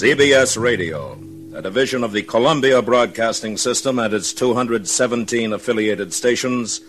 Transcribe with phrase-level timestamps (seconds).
[0.00, 1.12] CBS Radio,
[1.54, 6.80] a division of the Columbia Broadcasting System and its 217 affiliated stations,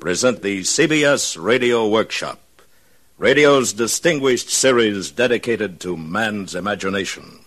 [0.00, 2.40] present the CBS Radio Workshop,
[3.18, 7.40] radio's distinguished series dedicated to man's imagination,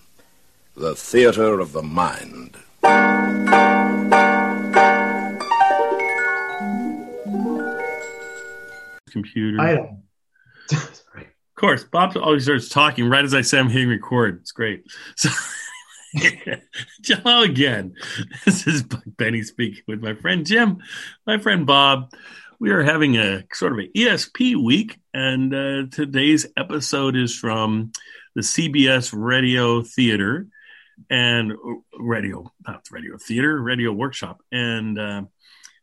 [0.76, 2.56] the theater of the mind.
[9.10, 9.60] computer.
[9.60, 9.97] Item.
[11.58, 14.38] Of course, Bob always starts talking right as I say I'm hitting record.
[14.42, 14.84] It's great.
[17.02, 17.94] So, hello again.
[18.44, 20.78] This is Benny speaking with my friend Jim,
[21.26, 22.12] my friend Bob.
[22.60, 27.90] We are having a sort of an ESP week, and uh, today's episode is from
[28.36, 30.46] the CBS Radio Theater
[31.10, 31.56] and uh,
[31.98, 35.22] radio, not radio theater, radio workshop, and uh,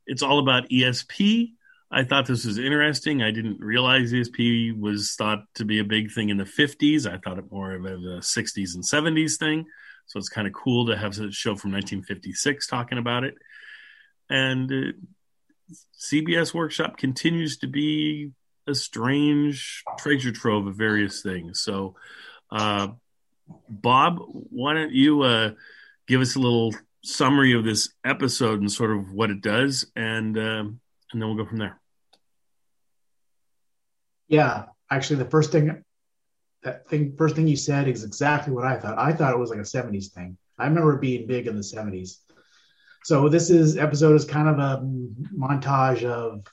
[0.08, 1.52] it's all about ESP
[1.92, 3.22] I thought this was interesting.
[3.22, 7.06] I didn't realize ESP was thought to be a big thing in the 50s.
[7.06, 9.66] I thought it more of a 60s and 70s thing.
[10.08, 13.36] So it's kind of cool to have a show from 1956 talking about it.
[14.30, 18.32] And uh, CBS Workshop continues to be
[18.68, 21.62] a strange treasure trove of various things.
[21.62, 21.96] So,
[22.52, 22.90] uh,
[23.70, 25.52] Bob, why don't you uh,
[26.08, 30.36] give us a little summary of this episode and sort of what it does, and
[30.38, 30.80] um,
[31.12, 31.80] and then we'll go from there.
[34.28, 35.84] Yeah, actually, the first thing
[36.64, 38.98] that thing first thing you said is exactly what I thought.
[38.98, 40.38] I thought it was like a '70s thing.
[40.58, 42.18] I remember being big in the '70s.
[43.04, 44.84] So this is episode is kind of a
[45.38, 46.44] montage of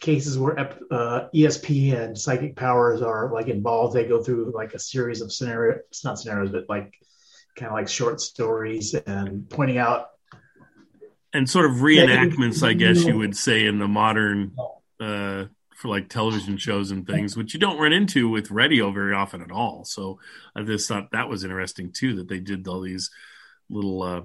[0.00, 0.58] cases where
[0.90, 3.94] uh, ESP and psychic powers are like involved.
[3.94, 6.92] They go through like a series of scenarios, not scenarios, but like
[7.56, 10.08] kind of like short stories and pointing out
[11.32, 14.52] and sort of reenactments, I guess you would say, in the modern
[15.00, 15.46] uh,
[15.84, 19.42] for like television shows and things, which you don't run into with radio very often
[19.42, 19.84] at all.
[19.84, 20.18] So
[20.56, 23.10] I just thought that was interesting too that they did all these
[23.68, 24.22] little, uh,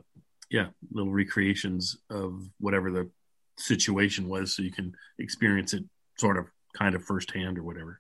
[0.50, 3.10] yeah, little recreations of whatever the
[3.58, 5.84] situation was, so you can experience it
[6.18, 6.46] sort of
[6.78, 8.00] kind of firsthand or whatever.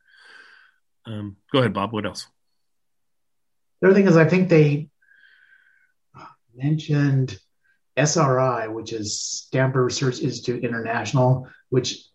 [1.06, 1.92] Um, go ahead, Bob.
[1.92, 2.28] What else?
[3.81, 4.88] The other thing is, I think they
[6.56, 7.38] mentioned
[7.98, 12.09] SRI, which is Stanford Research Institute International, which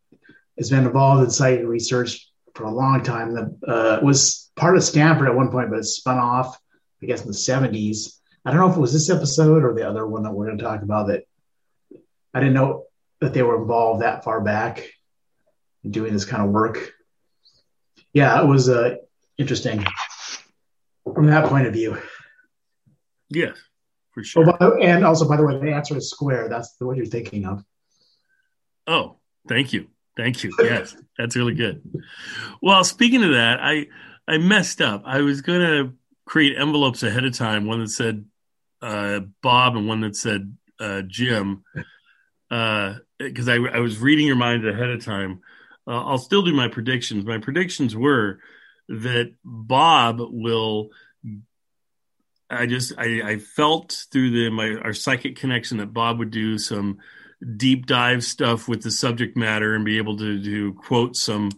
[0.59, 3.35] has been involved in psychic research for a long time.
[3.35, 6.59] That uh, was part of Stanford at one point, but it spun off,
[7.03, 8.19] I guess, in the 70s.
[8.45, 10.59] I don't know if it was this episode or the other one that we're going
[10.59, 11.25] to talk about that
[12.35, 12.85] I didn't know
[13.21, 14.87] that they were involved that far back
[15.83, 16.93] in doing this kind of work.
[18.13, 18.97] Yeah, it was uh,
[19.39, 19.85] interesting
[21.05, 21.99] from that point of view.
[23.31, 23.57] Yes
[24.15, 24.57] for sure.
[24.61, 26.49] Oh, and also, by the way, the answer is square.
[26.49, 27.63] That's what you're thinking of.
[28.87, 29.17] Oh,
[29.49, 30.53] thank you, thank you.
[30.59, 31.83] Yes, that's really good.
[32.63, 33.87] Well, speaking of that, I
[34.27, 35.03] I messed up.
[35.05, 35.93] I was gonna
[36.27, 37.67] create envelopes ahead of time.
[37.67, 38.25] One that said
[38.83, 41.65] uh, Bob and one that said uh, Jim,
[42.49, 45.41] because uh, I, I was reading your mind ahead of time.
[45.87, 47.25] Uh, I'll still do my predictions.
[47.25, 48.41] My predictions were
[48.89, 50.91] that Bob will
[52.51, 56.59] I just I, I felt through the my our psychic connection that Bob would do
[56.59, 56.99] some
[57.57, 61.51] deep dive stuff with the subject matter and be able to do quote some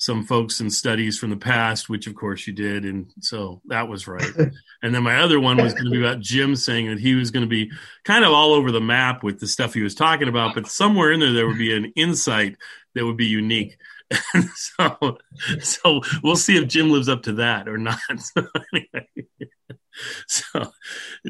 [0.00, 3.86] some folks and studies from the past, which of course you did, and so that
[3.86, 4.32] was right.
[4.82, 7.30] and then my other one was going to be about Jim saying that he was
[7.30, 7.70] going to be
[8.04, 11.12] kind of all over the map with the stuff he was talking about, but somewhere
[11.12, 12.56] in there there would be an insight
[12.94, 13.76] that would be unique.
[14.54, 15.18] so,
[15.60, 17.98] so we'll see if Jim lives up to that or not.
[18.18, 19.08] So anyway.
[20.26, 20.72] so,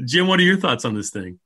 [0.05, 1.41] Jim, what are your thoughts on this thing?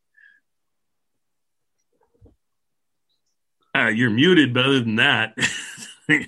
[3.75, 5.35] Uh, you're muted, but other than that,
[6.09, 6.23] uh,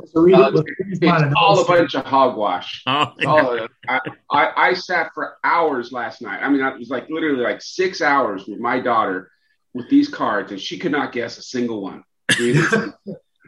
[0.00, 2.82] it's all a bunch of hogwash.
[2.86, 3.66] Oh, yeah.
[3.88, 6.40] I, I, I, sat for hours last night.
[6.42, 9.30] I mean, it was like literally like six hours with my daughter
[9.72, 12.04] with these cards, and she could not guess a single one.
[12.38, 12.94] Either,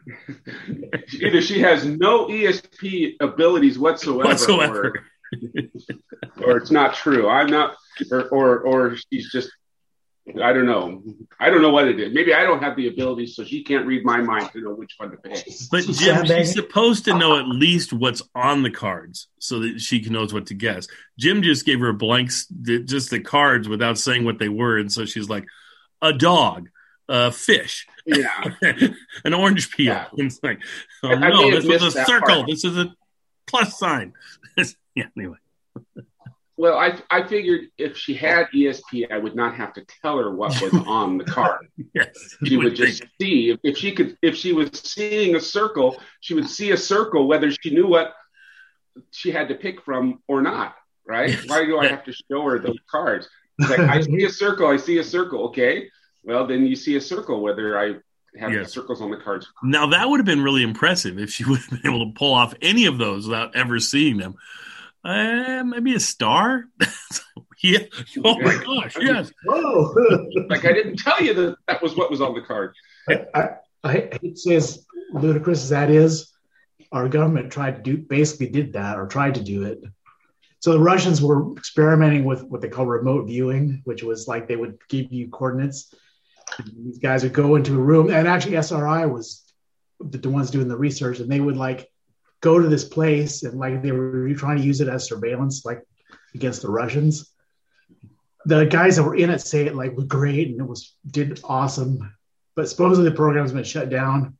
[1.20, 5.04] either she has no ESP abilities whatsoever, whatsoever.
[5.32, 7.28] Or, or it's not true.
[7.28, 7.76] I'm not,
[8.10, 9.50] or, or, or she's just,
[10.42, 11.02] I don't know.
[11.38, 12.12] I don't know what it is.
[12.12, 14.94] Maybe I don't have the ability, so she can't read my mind to know which
[14.96, 15.46] one to pick.
[15.70, 20.00] But Jim, she's supposed to know at least what's on the cards so that she
[20.00, 20.88] knows what to guess.
[21.16, 25.04] Jim just gave her blanks, just the cards without saying what they were, and so
[25.04, 25.44] she's like,
[26.02, 26.68] a dog,
[27.08, 28.44] a fish, yeah,
[29.24, 29.94] an orange peel.
[29.94, 30.06] Yeah.
[30.16, 30.60] It's like,
[31.02, 32.36] oh no, this was a circle.
[32.36, 32.48] Part.
[32.48, 32.92] This is a
[33.46, 34.12] plus sign.
[34.94, 35.04] yeah.
[35.16, 35.36] Anyway.
[36.58, 40.34] Well, I I figured if she had ESP, I would not have to tell her
[40.34, 41.68] what was on the card.
[41.94, 42.08] yes,
[42.44, 46.34] she would, just see if, if she could if she was seeing a circle, she
[46.34, 48.14] would see a circle whether she knew what
[49.10, 50.76] she had to pick from or not,
[51.06, 51.38] right?
[51.46, 53.28] Why do I have to show her those cards?
[53.58, 55.48] Like, I see a circle, I see a circle.
[55.48, 55.90] Okay,
[56.24, 57.96] well then you see a circle whether I
[58.38, 58.66] have yes.
[58.66, 59.46] the circles on the cards.
[59.62, 62.32] Now that would have been really impressive if she would have been able to pull
[62.32, 64.36] off any of those without ever seeing them.
[65.06, 66.64] Uh, maybe a star.
[67.62, 67.78] yeah.
[68.24, 68.96] Oh my gosh.
[69.00, 69.30] Yes.
[69.44, 69.94] Whoa.
[70.48, 72.74] like I didn't tell you that that was what was on the card.
[73.08, 73.48] I, I,
[73.84, 76.32] I hate to say as ludicrous as that is,
[76.90, 79.80] our government tried to do basically did that or tried to do it.
[80.58, 84.56] So the Russians were experimenting with what they call remote viewing, which was like they
[84.56, 85.94] would give you coordinates.
[86.74, 89.44] These guys would go into a room, and actually SRI was
[90.00, 91.88] the, the ones doing the research, and they would like
[92.40, 95.82] go to this place and like they were trying to use it as surveillance, like
[96.34, 97.32] against the Russians.
[98.44, 101.40] The guys that were in it say it like was great and it was did
[101.44, 102.14] awesome,
[102.54, 104.36] but supposedly the program's been shut down.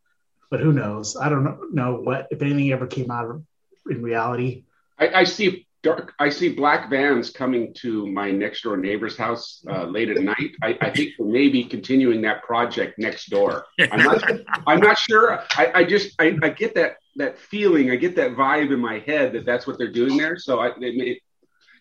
[0.49, 1.17] But who knows?
[1.17, 3.43] I don't know what if anything ever came out of,
[3.91, 4.65] in reality.
[4.97, 6.13] I, I see dark.
[6.21, 10.53] I see black vans coming to my next door neighbor's house uh, late at night.
[10.63, 13.67] I, I think we're maybe continuing that project next door.
[13.91, 14.23] I'm not.
[14.67, 15.41] I'm not sure.
[15.57, 17.91] I, I just I, I get that that feeling.
[17.91, 20.37] I get that vibe in my head that that's what they're doing there.
[20.39, 20.71] So I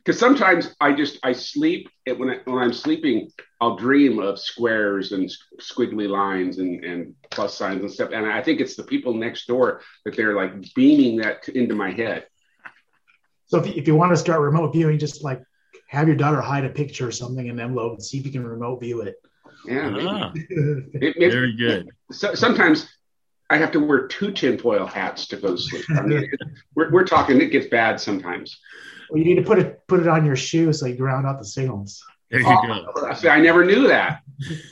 [0.03, 3.29] because sometimes I just I sleep it, when I, when I'm sleeping
[3.59, 8.41] I'll dream of squares and squiggly lines and and plus signs and stuff and I
[8.41, 12.27] think it's the people next door that they're like beaming that into my head.
[13.47, 15.41] So if you, if you want to start remote viewing, just like
[15.87, 18.31] have your daughter hide a picture or something in an envelope and see if you
[18.31, 19.15] can remote view it.
[19.65, 21.89] Yeah, ah, it, it, very good.
[22.11, 22.87] So, sometimes
[23.49, 25.85] I have to wear two tinfoil hats to go to sleep.
[25.89, 26.31] I mean,
[26.75, 28.59] we're, we're talking, it gets bad sometimes.
[29.09, 31.37] Well, you need to put it put it on your shoe so you ground out
[31.37, 32.03] the signals.
[32.31, 33.29] There you oh, go.
[33.29, 34.21] I never knew that.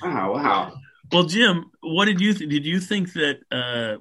[0.02, 0.74] Wow, wow.
[1.12, 3.40] Well, Jim, what did you th- did you think that?
[3.52, 3.98] Uh,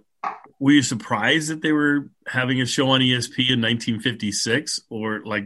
[0.58, 5.44] were you surprised that they were having a show on ESP in 1956, or like?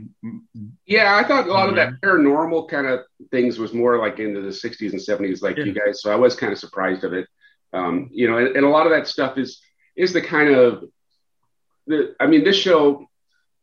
[0.85, 3.01] Yeah, I thought a lot of that paranormal kind of
[3.31, 5.65] things was more like into the 60s and 70s, like yeah.
[5.65, 6.03] you guys.
[6.03, 7.27] So I was kind of surprised of it.
[7.77, 9.61] Um, you know, and, and a lot of that stuff is
[9.97, 10.85] is the kind of
[11.87, 12.15] the.
[12.19, 13.07] I mean, this show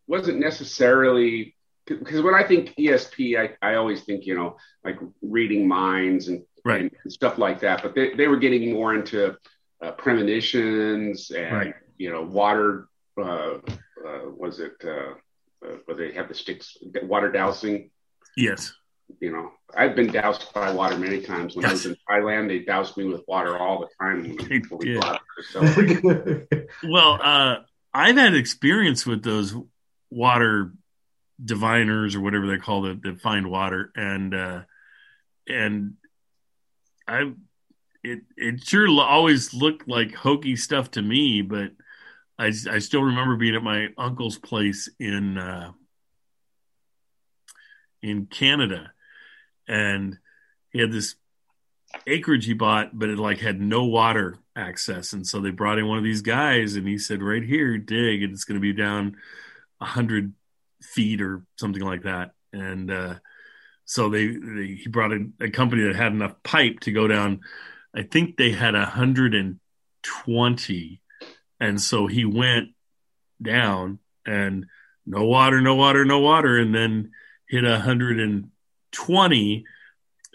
[0.07, 1.55] wasn't necessarily
[1.85, 6.43] because when I think ESP, I, I always think you know like reading minds and,
[6.63, 6.81] right.
[7.03, 7.81] and stuff like that.
[7.81, 9.35] But they, they were getting more into
[9.81, 11.73] uh, premonitions and right.
[11.97, 12.87] you know water.
[13.19, 13.59] Uh,
[14.05, 15.13] uh, was it uh,
[15.65, 17.89] uh, where they have the sticks water dowsing?
[18.35, 18.73] Yes.
[19.19, 21.55] You know, I've been doused by water many times.
[21.55, 21.65] When.
[21.65, 24.37] I was in Thailand, they doused me with water all the time.
[24.81, 25.17] yeah.
[25.51, 26.57] so.
[26.89, 27.57] well, uh,
[27.93, 29.55] I've had experience with those
[30.09, 30.71] water
[31.43, 34.61] diviners or whatever they call it that find water and uh
[35.47, 35.95] and
[37.07, 37.31] i
[38.03, 41.71] it it sure always looked like hokey stuff to me but
[42.37, 45.71] i i still remember being at my uncle's place in uh
[48.01, 48.92] in canada
[49.67, 50.17] and
[50.71, 51.15] he had this
[52.07, 55.13] acreage he bought but it like had no water access.
[55.13, 58.23] And so they brought in one of these guys and he said right here dig
[58.23, 59.17] and it's going to be down
[59.79, 60.33] a hundred
[60.81, 63.15] feet or something like that, and uh,
[63.85, 67.41] so they, they, he brought in a company that had enough pipe to go down.
[67.95, 69.59] I think they had hundred and
[70.01, 71.01] twenty,
[71.59, 72.69] and so he went
[73.41, 74.65] down and
[75.05, 77.11] no water, no water, no water, and then
[77.47, 78.49] hit hundred and
[78.93, 79.65] twenty,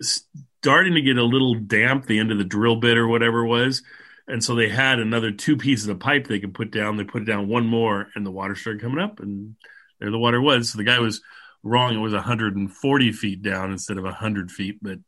[0.00, 3.48] starting to get a little damp the end of the drill bit or whatever it
[3.48, 3.82] was.
[4.26, 6.98] And so they had another two pieces of pipe they could put down.
[6.98, 9.56] They put down one more, and the water started coming up, and
[10.00, 10.70] there the water was.
[10.70, 11.22] So the guy was
[11.62, 11.94] wrong.
[11.94, 14.98] It was 140 feet down instead of 100 feet, but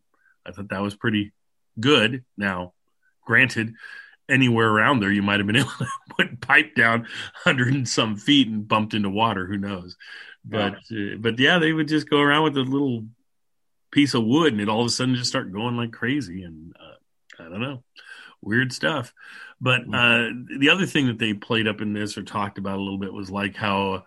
[0.47, 1.33] I thought that was pretty
[1.79, 2.25] good.
[2.39, 2.73] Now,
[3.27, 3.75] granted,
[4.29, 7.01] anywhere around there, you might have been able to put pipe down
[7.45, 9.47] 100 and some feet and bumped into water.
[9.47, 9.97] Who knows?
[10.45, 11.15] But yeah.
[11.15, 13.05] Uh, but yeah, they would just go around with a little
[13.91, 16.43] piece of wood, and it all of a sudden just start going like crazy.
[16.43, 17.83] And uh, I don't know
[18.43, 19.13] weird stuff.
[19.61, 19.95] But mm-hmm.
[19.95, 22.99] uh, the other thing that they played up in this or talked about a little
[22.99, 24.05] bit was like how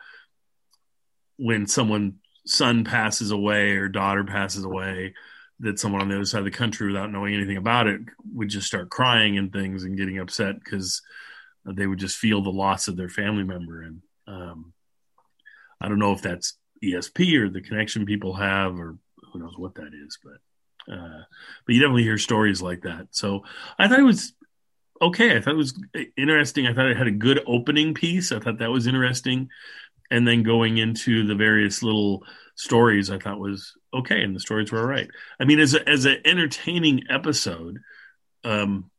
[1.37, 5.13] when someone son passes away or daughter passes away,
[5.59, 8.01] that someone on the other side of the country, without knowing anything about it,
[8.33, 11.01] would just start crying and things and getting upset because
[11.65, 13.81] they would just feel the loss of their family member.
[13.81, 14.73] And um,
[15.79, 18.97] I don't know if that's ESP or the connection people have, or
[19.33, 21.23] who knows what that is, but uh,
[21.65, 23.07] but you definitely hear stories like that.
[23.11, 23.43] So
[23.79, 24.33] I thought it was
[25.01, 25.35] okay.
[25.35, 25.79] I thought it was
[26.17, 26.67] interesting.
[26.67, 28.31] I thought it had a good opening piece.
[28.31, 29.49] I thought that was interesting.
[30.11, 32.23] And then going into the various little
[32.55, 34.21] stories, I thought was okay.
[34.21, 35.09] And the stories were all right.
[35.39, 37.79] I mean, as a, as an entertaining episode,
[38.43, 38.91] um,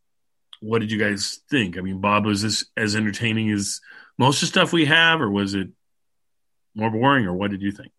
[0.60, 1.76] what did you guys think?
[1.76, 3.80] I mean, Bob, was this as entertaining as
[4.18, 5.68] most of the stuff we have, or was it
[6.74, 7.92] more boring, or what did you think?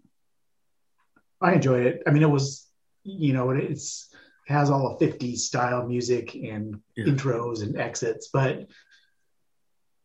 [1.45, 2.03] I enjoyed it.
[2.07, 2.67] I mean, it was,
[3.03, 4.09] you know, it's
[4.47, 7.05] has all the 50s style music and yeah.
[7.05, 8.67] intros and exits, but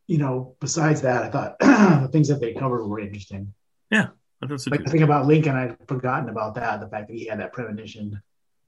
[0.06, 3.54] you know, besides that, I thought the things that they covered were interesting.
[3.90, 4.08] Yeah,
[4.40, 6.80] that's like the thing about Lincoln, I'd forgotten about that.
[6.80, 8.20] The fact that he had that premonition.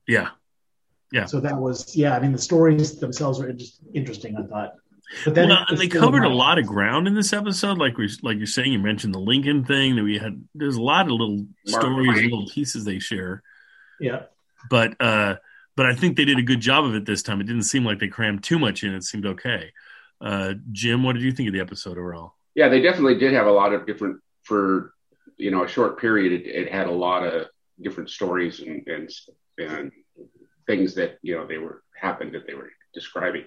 [0.07, 0.29] Yeah,
[1.11, 1.25] yeah.
[1.25, 2.15] So that was yeah.
[2.15, 4.37] I mean, the stories themselves were just interesting.
[4.37, 4.75] I thought.
[5.25, 7.79] But then well, and they covered a lot of ground in this episode.
[7.79, 9.97] Like we, like you're saying, you mentioned the Lincoln thing.
[9.97, 10.43] That we had.
[10.55, 13.43] There's a lot of little Mark stories, and little pieces they share.
[14.01, 14.23] Yeah.
[14.71, 15.37] But uh,
[15.77, 17.41] but I think they did a good job of it this time.
[17.41, 18.95] It didn't seem like they crammed too much in.
[18.95, 19.73] It seemed okay.
[20.21, 22.35] Uh, Jim, what did you think of the episode overall?
[22.55, 24.93] Yeah, they definitely did have a lot of different for
[25.37, 26.33] you know a short period.
[26.33, 27.47] It, it had a lot of
[27.81, 29.11] different stories and, and
[29.59, 29.93] and
[30.67, 33.45] things that you know they were happened that they were describing.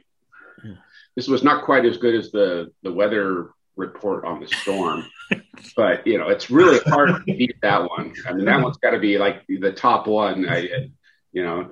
[1.15, 5.05] This was not quite as good as the the weather report on the storm,
[5.75, 8.13] but you know it's really hard to beat that one.
[8.27, 10.47] I mean that one's got to be like the top one.
[10.47, 10.89] I
[11.35, 11.69] you know,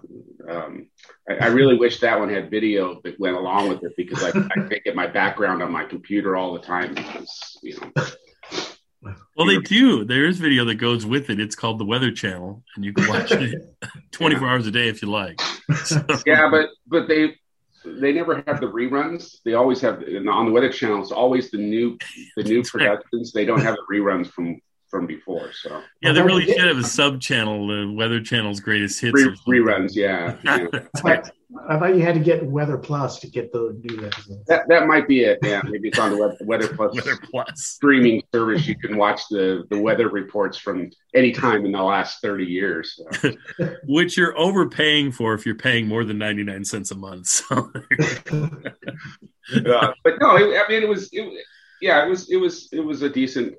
[0.49, 0.87] um,
[1.29, 4.27] I, I, really wish that one had video that went along with it because I,
[4.57, 9.15] I get my background on my computer all the time because you know.
[9.37, 10.03] Well, they do.
[10.03, 11.39] There is video that goes with it.
[11.39, 13.55] It's called the Weather Channel, and you can watch it
[14.11, 14.53] 24 yeah.
[14.53, 15.41] hours a day if you like.
[15.85, 16.05] So.
[16.25, 17.35] Yeah, but but they
[17.85, 19.37] they never have the reruns.
[19.43, 21.01] They always have on the Weather Channel.
[21.01, 21.97] It's always the new
[22.35, 23.31] the new productions.
[23.31, 24.59] They don't have the reruns from
[24.93, 25.51] from before.
[25.53, 29.13] So yeah, they really should have a sub channel, the Weather Channel's greatest hits
[29.47, 29.95] Re- reruns.
[29.95, 30.67] Yeah, yeah.
[31.67, 34.45] I, thought, you had to get Weather Plus to get the new episodes.
[34.47, 35.39] That that might be it.
[35.41, 38.67] Yeah, maybe it's on the Weather Plus, Weather Plus streaming service.
[38.67, 42.99] You can watch the the weather reports from any time in the last thirty years,
[43.11, 43.33] so.
[43.87, 47.27] which you're overpaying for if you're paying more than ninety nine cents a month.
[47.27, 47.55] So.
[48.35, 51.09] uh, but no, I mean it was.
[51.11, 51.45] It,
[51.81, 53.55] yeah, it was it was it was a decent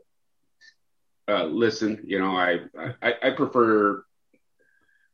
[1.29, 2.03] uh, listen.
[2.05, 2.61] You know, I,
[3.03, 4.05] I I prefer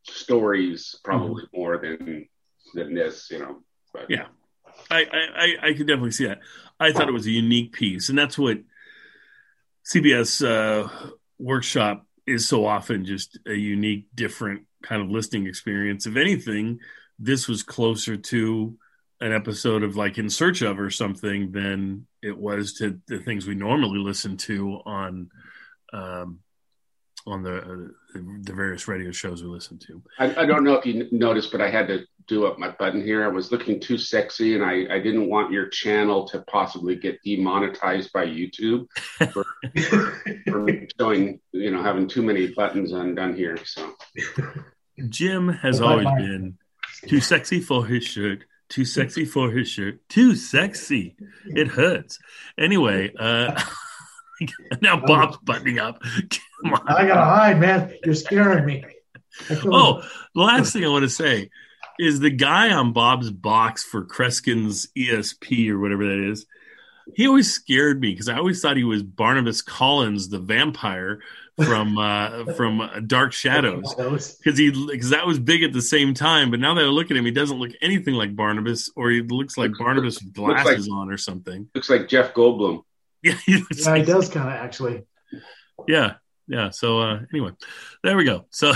[0.04, 1.60] stories probably mm-hmm.
[1.60, 2.28] more than
[2.74, 3.28] than this.
[3.30, 3.56] You know,
[3.92, 4.06] but.
[4.08, 4.26] yeah,
[4.90, 6.40] I, I I could definitely see that.
[6.78, 8.58] I thought it was a unique piece, and that's what
[9.86, 10.88] CBS uh,
[11.38, 16.06] workshop is so often just a unique, different kind of listening experience.
[16.06, 16.78] If anything,
[17.18, 18.78] this was closer to
[19.20, 23.46] an episode of like In Search of or something than it was to the things
[23.46, 25.30] we normally listen to on
[25.92, 26.38] um,
[27.26, 30.02] on the uh, the various radio shows we listen to.
[30.18, 33.02] I, I, don't know if you noticed, but I had to do up my button
[33.04, 33.24] here.
[33.24, 37.22] I was looking too sexy, and I, I didn't want your channel to possibly get
[37.24, 38.86] demonetized by YouTube
[39.32, 39.44] for,
[40.46, 43.58] for showing you know having too many buttons undone here.
[43.64, 43.94] So
[45.08, 46.58] Jim has always been
[47.06, 48.44] too sexy for his shirt.
[48.68, 50.08] Too sexy for his shirt.
[50.08, 51.16] Too sexy.
[51.46, 52.20] It hurts.
[52.56, 53.60] Anyway, uh
[54.80, 56.02] now Bob's buttoning up.
[56.64, 57.94] I gotta hide, man.
[58.04, 58.84] You're scaring me.
[59.64, 60.02] Oh,
[60.34, 61.50] the last thing I want to say
[61.98, 66.46] is the guy on Bob's box for Kreskin's ESP or whatever that is.
[67.14, 71.20] He always scared me because I always thought he was Barnabas Collins, the vampire
[71.56, 76.50] from uh, from Dark Shadows, because he because that was big at the same time.
[76.50, 79.22] But now that I look at him, he doesn't look anything like Barnabas, or he
[79.22, 81.68] looks like Barnabas with glasses like, on or something.
[81.74, 82.84] Looks like Jeff Goldblum.
[83.22, 85.02] Yeah, he, yeah, he does kind of actually.
[85.86, 86.14] Yeah,
[86.48, 86.70] yeah.
[86.70, 87.50] So uh, anyway,
[88.02, 88.46] there we go.
[88.50, 88.72] So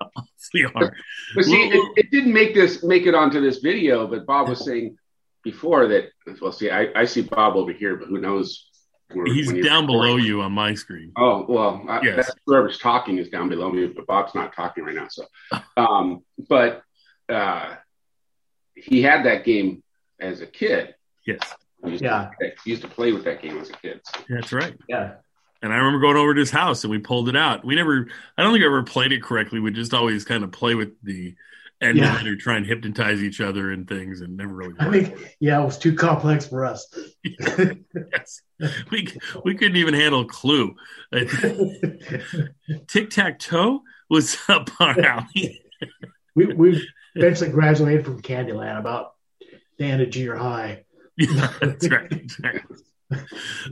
[0.54, 0.94] we are.
[1.34, 4.06] But see, it, it, didn't make this make it onto this video.
[4.06, 4.98] But Bob was saying
[5.42, 6.10] before that.
[6.40, 8.66] Well, see, I, I see Bob over here, but who knows?
[9.12, 11.12] Where, he's down below you on my screen.
[11.16, 12.30] Oh well, I, yes.
[12.46, 15.08] whoever's talking is down below me, but Bob's not talking right now.
[15.08, 15.24] So,
[15.76, 16.82] um, but
[17.28, 17.76] uh,
[18.74, 19.82] he had that game
[20.20, 20.94] as a kid.
[21.26, 21.40] Yes.
[21.84, 22.30] Used yeah.
[22.40, 24.00] To, used to play with that game as a kid.
[24.28, 24.76] That's right.
[24.88, 25.14] Yeah.
[25.62, 27.64] And I remember going over to his house and we pulled it out.
[27.64, 29.60] We never, I don't think I ever played it correctly.
[29.60, 31.34] We just always kind of play with the
[31.82, 32.14] end yeah.
[32.14, 34.74] of it or try and hypnotize each other and things and never really.
[34.78, 36.86] I think, yeah, it was too complex for us.
[37.22, 38.42] yes.
[38.90, 39.08] We,
[39.44, 40.74] we couldn't even handle Clue.
[42.86, 45.62] Tic tac toe was up our alley.
[46.34, 49.14] we, we eventually graduated from Candyland about
[49.78, 50.84] the end of junior high.
[51.16, 52.08] Yeah, that's right.
[52.10, 52.62] That's right.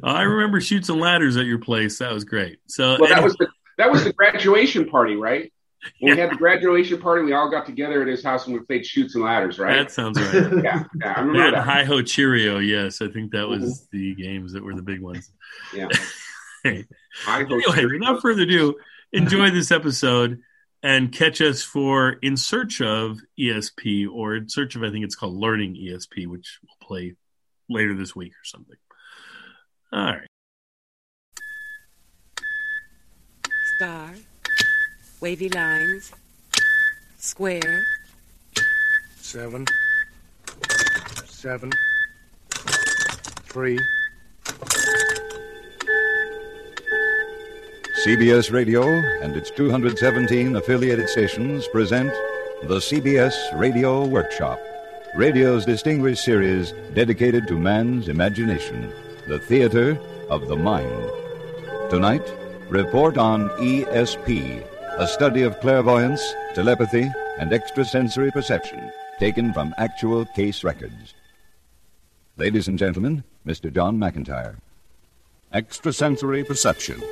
[0.03, 1.99] I remember Chutes and Ladders at your place.
[1.99, 2.59] That was great.
[2.67, 5.53] So well, that was the that was the graduation party, right?
[6.01, 6.15] When yeah.
[6.15, 8.85] we had the graduation party, we all got together at his house and we played
[8.85, 9.77] Chutes and Ladders, right?
[9.77, 10.35] That sounds right.
[10.65, 11.57] yeah, yeah, I remember that.
[11.59, 11.63] that.
[11.63, 13.97] Hi Ho Cherry-O, yes, I think that was mm-hmm.
[13.97, 15.31] the games that were the big ones.
[15.73, 15.87] Yeah.
[16.65, 16.85] hey.
[17.29, 18.75] Anyway, without further ado,
[19.13, 20.41] enjoy this episode
[20.83, 25.15] and catch us for In Search of ESP or In Search of, I think it's
[25.15, 27.15] called Learning ESP, which we'll play
[27.69, 28.77] later this week or something.
[29.93, 30.29] All right.
[33.77, 34.11] Star.
[35.21, 36.13] Wavy lines.
[37.19, 37.85] Square.
[39.17, 39.67] Seven.
[41.27, 41.73] Seven.
[48.05, 48.83] CBS Radio
[49.23, 52.13] and its 217 affiliated stations present
[52.65, 54.61] the CBS Radio Workshop,
[55.15, 58.93] radio's distinguished series dedicated to man's imagination,
[59.27, 59.99] the theater
[60.29, 61.11] of the mind.
[61.91, 62.27] Tonight,
[62.69, 64.65] report on ESP,
[64.99, 66.23] a study of clairvoyance,
[66.55, 71.15] telepathy, and extrasensory perception taken from actual case records.
[72.37, 73.73] Ladies and gentlemen, Mr.
[73.75, 74.57] John McIntyre.
[75.53, 77.03] Extrasensory perception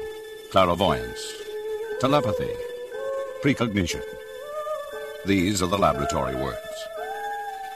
[0.52, 1.34] clairvoyance,
[2.00, 2.52] telepathy,
[3.42, 4.02] precognition.
[5.24, 6.86] These are the laboratory words.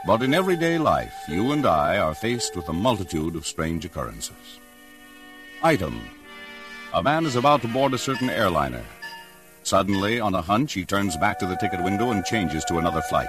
[0.06, 4.58] But in everyday life, you and I are faced with a multitude of strange occurrences.
[5.62, 6.00] Item
[6.94, 8.84] A man is about to board a certain airliner.
[9.62, 13.02] Suddenly, on a hunch, he turns back to the ticket window and changes to another
[13.02, 13.28] flight.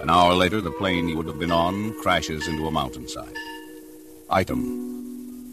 [0.00, 3.36] An hour later, the plane he would have been on crashes into a mountainside.
[4.30, 4.90] Item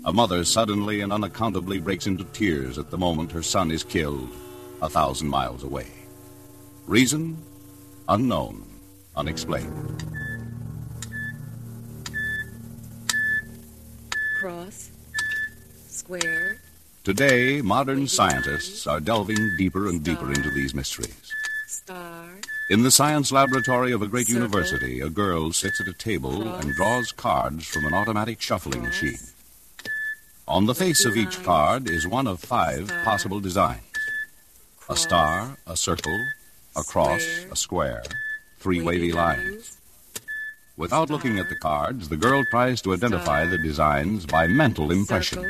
[0.08, 4.30] a mother suddenly and unaccountably breaks into tears at the moment her son is killed
[4.82, 5.88] a thousand miles away.
[6.86, 7.38] Reason?
[8.08, 8.64] Unknown,
[9.18, 10.04] unexplained.
[14.40, 14.92] Cross,
[15.88, 16.62] square.
[17.04, 21.32] Today, modern scientists are delving deeper and deeper into these mysteries.
[21.68, 22.30] Star.
[22.70, 24.42] In the science laboratory of a great Circle.
[24.44, 26.64] university, a girl sits at a table Cross.
[26.64, 29.02] and draws cards from an automatic shuffling Cross.
[29.02, 29.20] machine.
[30.48, 33.82] On the face of each card is one of five possible designs
[34.90, 36.18] a star, a circle,
[36.78, 37.22] a cross,
[37.52, 38.04] a square,
[38.60, 39.78] three wavy lines.
[40.78, 45.48] Without looking at the cards, the girl tries to identify the designs by mental impressions,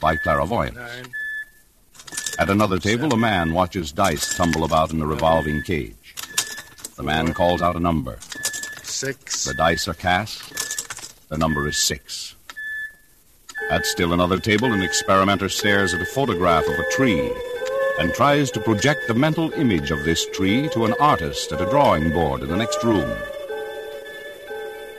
[0.00, 1.08] by clairvoyance.
[2.38, 6.14] At another table, a man watches dice tumble about in a revolving cage.
[6.96, 8.18] The man calls out a number.
[8.82, 9.44] Six.
[9.44, 11.28] The dice are cast.
[11.28, 12.34] The number is six.
[13.70, 17.32] At still another table, an experimenter stares at a photograph of a tree
[17.98, 21.70] and tries to project the mental image of this tree to an artist at a
[21.70, 23.10] drawing board in the next room.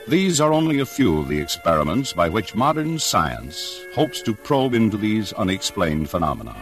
[0.06, 4.74] These are only a few of the experiments by which modern science hopes to probe
[4.74, 6.54] into these unexplained phenomena,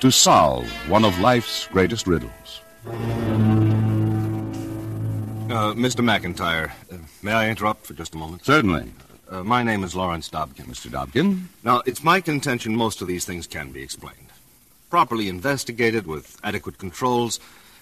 [0.00, 2.60] to solve one of life's greatest riddles.
[5.50, 6.04] Uh, Mr.
[6.04, 8.44] McIntyre, uh, may I interrupt for just a moment?
[8.44, 8.92] Certainly.
[9.28, 10.66] Uh, my name is Lawrence Dobkin.
[10.66, 10.90] Mr.
[10.90, 11.46] Dobkin?
[11.64, 14.27] Now, it's my contention most of these things can be explained.
[14.90, 17.40] Properly investigated with adequate controls,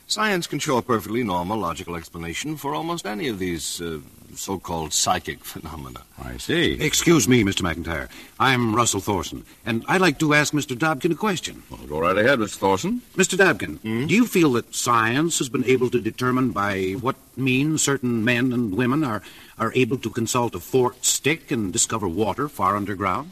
[0.09, 4.01] science can show a perfectly normal, logical explanation for almost any of these uh,
[4.35, 6.01] so called psychic phenomena.
[6.21, 6.73] I see.
[6.81, 7.63] Excuse me, Mr.
[7.63, 8.09] McIntyre.
[8.41, 10.77] I'm Russell Thorson, and I'd like to ask Mr.
[10.77, 11.63] Dobkin a question.
[11.71, 12.57] Well, go right ahead, Mr.
[12.57, 13.03] Thorson.
[13.15, 13.39] Mr.
[13.39, 14.07] Dobkin, mm-hmm.
[14.07, 18.53] do you feel that science has been able to determine by what means certain men
[18.53, 19.23] and women are
[19.59, 23.31] are able to consult a forked stick and discover water far underground?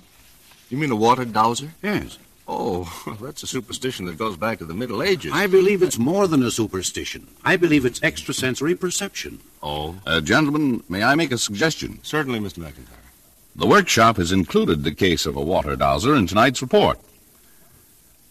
[0.70, 1.72] You mean a water dowser?
[1.82, 2.18] Yes.
[2.46, 5.32] Oh, well, that's a superstition that goes back to the Middle Ages.
[5.34, 7.26] I believe it's more than a superstition.
[7.44, 9.40] I believe it's extrasensory perception.
[9.62, 9.96] Oh?
[10.06, 12.00] Uh, gentlemen, may I make a suggestion?
[12.02, 12.58] Certainly, Mr.
[12.58, 13.00] McIntyre.
[13.56, 16.98] The workshop has included the case of a water dowser in tonight's report.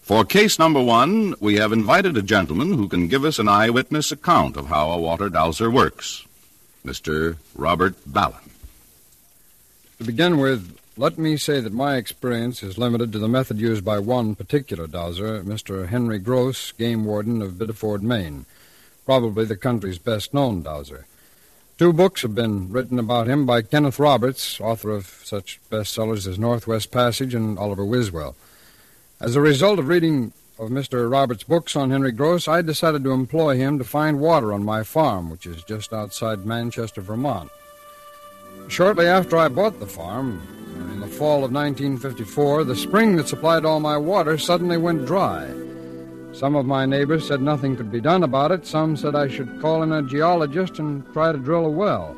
[0.01, 4.11] For case number one, we have invited a gentleman who can give us an eyewitness
[4.11, 6.25] account of how a water dowser works.
[6.85, 7.37] Mr.
[7.55, 8.35] Robert Ballin.
[9.99, 13.83] To begin with, let me say that my experience is limited to the method used
[13.83, 15.87] by one particular dowser, Mr.
[15.87, 18.45] Henry Gross, game warden of Biddeford, Maine,
[19.05, 21.07] probably the country's best known dowser.
[21.79, 26.37] Two books have been written about him by Kenneth Roberts, author of such bestsellers as
[26.37, 28.35] Northwest Passage and Oliver Wiswell.
[29.19, 31.09] As a result of reading of Mr.
[31.09, 34.83] Roberts' books on Henry Gross, I decided to employ him to find water on my
[34.83, 37.49] farm, which is just outside Manchester, Vermont.
[38.67, 43.65] Shortly after I bought the farm, in the fall of 1954, the spring that supplied
[43.65, 45.49] all my water suddenly went dry.
[46.33, 48.65] Some of my neighbors said nothing could be done about it.
[48.65, 52.15] Some said I should call in a geologist and try to drill a well.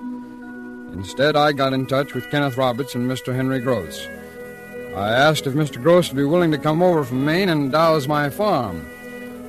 [0.93, 3.35] Instead, I got in touch with Kenneth Roberts and Mr.
[3.35, 4.07] Henry Gross.
[4.95, 5.83] I asked if Mr.
[5.83, 8.89] Gross would be willing to come over from Maine and douse my farm.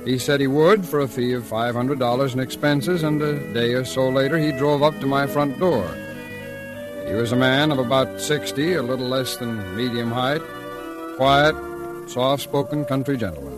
[0.03, 3.85] He said he would for a fee of $500 in expenses, and a day or
[3.85, 5.89] so later he drove up to my front door.
[7.07, 10.41] He was a man of about 60, a little less than medium height,
[11.15, 11.55] quiet,
[12.09, 13.57] soft spoken country gentleman.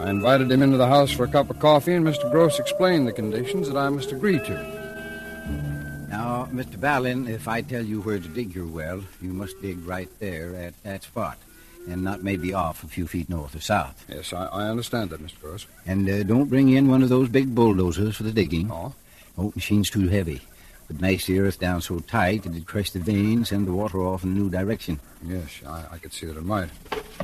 [0.00, 2.30] I invited him into the house for a cup of coffee, and Mr.
[2.30, 6.06] Gross explained the conditions that I must agree to.
[6.08, 6.80] Now, Mr.
[6.80, 10.54] Ballin, if I tell you where to dig your well, you must dig right there
[10.56, 11.38] at that spot.
[11.86, 14.06] and not maybe off a few feet north or south.
[14.08, 15.38] Yes, I, I understand that, Mr.
[15.40, 15.66] Gross.
[15.86, 18.70] And uh, don't bring in one of those big bulldozers for the digging.
[18.70, 18.94] Oh?
[19.36, 20.40] Oh, machine's too heavy.
[20.88, 24.02] Would mash the earth down so tight that it'd crush the vein, send the water
[24.02, 25.00] off in a new direction.
[25.24, 26.68] Yes, I, I could see that it might.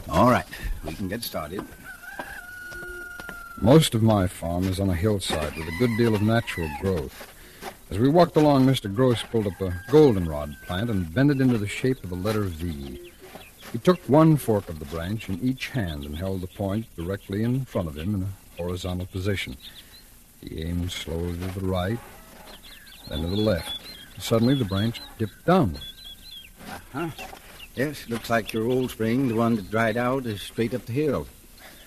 [0.08, 0.46] All right,
[0.84, 1.62] we can get started.
[3.60, 7.30] Most of my farm is on a hillside with a good deal of natural growth.
[7.90, 8.92] As we walked along, Mr.
[8.92, 12.44] Gross pulled up a goldenrod plant and bent it into the shape of the letter
[12.44, 13.10] V.
[13.72, 17.42] He took one fork of the branch in each hand and held the point directly
[17.42, 19.56] in front of him in a horizontal position.
[20.40, 21.98] He aimed slowly to the right,
[23.10, 23.78] then to the left.
[24.18, 25.82] Suddenly, the branch dipped downward.
[26.94, 27.10] Uh-huh.
[27.74, 30.92] Yes, looks like your old spring, the one that dried out, is straight up the
[30.92, 31.26] hill.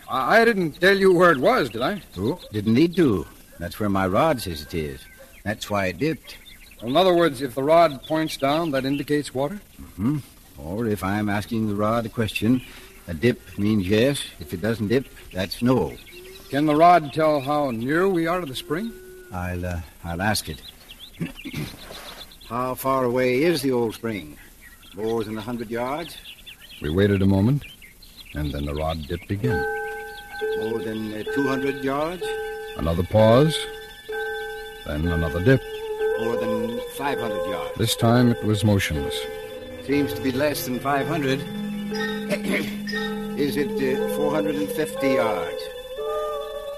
[0.10, 2.02] I, didn't tell you where it was, did I?
[2.18, 3.26] Oh, didn't need to.
[3.58, 5.02] That's where my rod says it is.
[5.44, 6.38] That's why it dipped.
[6.82, 9.60] Well, in other words, if the rod points down, that indicates water?
[9.82, 10.18] Mm-hmm.
[10.58, 12.62] Or if I'm asking the rod a question,
[13.08, 14.24] a dip means yes.
[14.40, 15.94] If it doesn't dip, that's no.
[16.50, 18.92] Can the rod tell how near we are to the spring?
[19.34, 20.62] I'll, uh, I'll ask it.
[22.50, 24.38] How far away is the old spring?
[24.96, 26.18] More than a hundred yards?
[26.82, 27.66] We waited a moment,
[28.34, 29.64] and then the rod dipped again.
[30.60, 32.24] More than uh, 200 yards?
[32.78, 33.58] Another pause,
[34.86, 35.62] then another dip.
[36.20, 37.78] More than 500 yards?
[37.78, 39.18] This time it was motionless.
[39.86, 41.40] Seems to be less than 500.
[43.40, 45.62] Is it uh, 450 yards?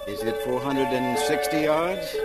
[0.08, 2.16] Is it 460 yards?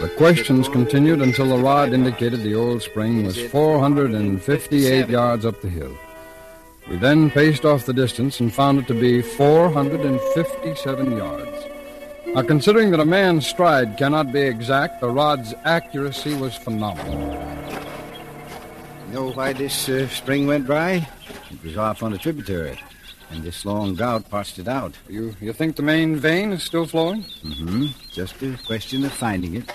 [0.00, 5.68] The questions continued until the rod indicated the old spring was 458 yards up the
[5.68, 5.96] hill.
[6.88, 11.66] We then paced off the distance and found it to be 457 yards.
[12.34, 17.32] Now, considering that a man's stride cannot be exact, the rod's accuracy was phenomenal.
[19.06, 21.08] You Know why this uh, spring went dry?
[21.50, 22.78] It was off on a tributary,
[23.30, 24.92] and this long drought parched it out.
[25.08, 27.22] You you think the main vein is still flowing?
[27.22, 27.86] Mm-hmm.
[28.12, 29.70] Just a question of finding it.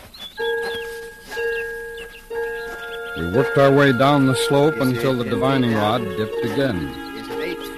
[3.17, 6.93] We worked our way down the slope until the divining rod uh, dipped again.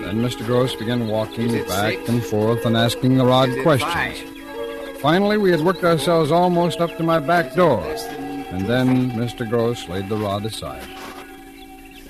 [0.02, 0.46] Then Mr.
[0.46, 4.30] Gross began walking back and forth and asking the rod questions.
[5.00, 9.50] Finally, we had worked ourselves almost up to my back door, and then Mr.
[9.50, 10.88] Gross laid the rod aside.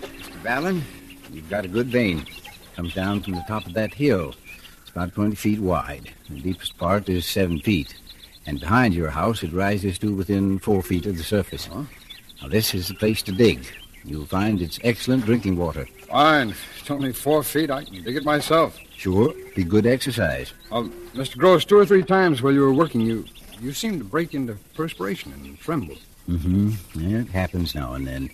[0.02, 0.44] Mr.
[0.44, 0.84] Ballon,
[1.32, 2.26] you've got a good vein.
[2.76, 4.34] Comes down from the top of that hill.
[4.82, 6.12] It's about 20 feet wide.
[6.30, 7.96] The deepest part is seven feet.
[8.46, 11.68] And behind your house, it rises to within four feet of the surface.
[11.70, 11.84] Uh-huh.
[12.42, 13.66] Now, this is the place to dig.
[14.04, 15.86] You'll find it's excellent drinking water.
[16.08, 16.56] Fine.
[16.80, 17.70] It's only four feet.
[17.70, 18.80] I can dig it myself.
[18.98, 19.34] Sure.
[19.56, 20.54] Be good exercise.
[20.72, 21.38] Well, Mr.
[21.38, 23.26] Gross, two or three times while you were working, you
[23.62, 25.96] you seemed to break into perspiration and tremble.
[26.28, 26.72] Mm-hmm.
[27.00, 28.32] Yeah, it happens now and then.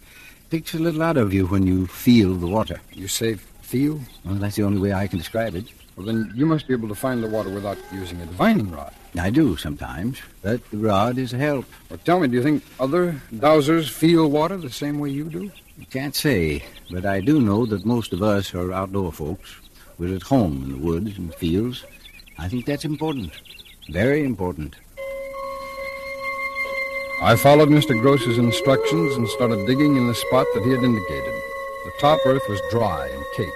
[0.49, 2.79] Takes a little out of you when you feel the water.
[2.93, 3.99] You say feel?
[4.23, 5.65] Well, that's the only way I can describe it.
[5.97, 8.93] Well, then you must be able to find the water without using a divining rod.
[9.17, 11.65] I do sometimes, but the rod is a help.
[11.89, 15.51] Well, tell me, do you think other dowsers feel water the same way you do?
[15.79, 19.55] I can't say, but I do know that most of us are outdoor folks.
[19.97, 21.85] We're at home in the woods and fields.
[22.37, 23.31] I think that's important.
[23.89, 24.75] Very important.
[27.21, 27.99] I followed Mr.
[27.99, 31.33] Gross's instructions and started digging in the spot that he had indicated.
[31.85, 33.51] The top earth was dry and caked.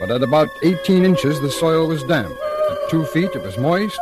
[0.00, 2.36] But at about 18 inches, the soil was damp.
[2.70, 4.00] At two feet, it was moist.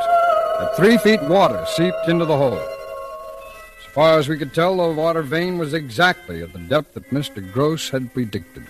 [0.61, 2.59] At three feet, water seeped into the hole.
[2.59, 7.11] As far as we could tell, the water vein was exactly at the depth that
[7.11, 7.53] Mr.
[7.53, 8.67] Gross had predicted.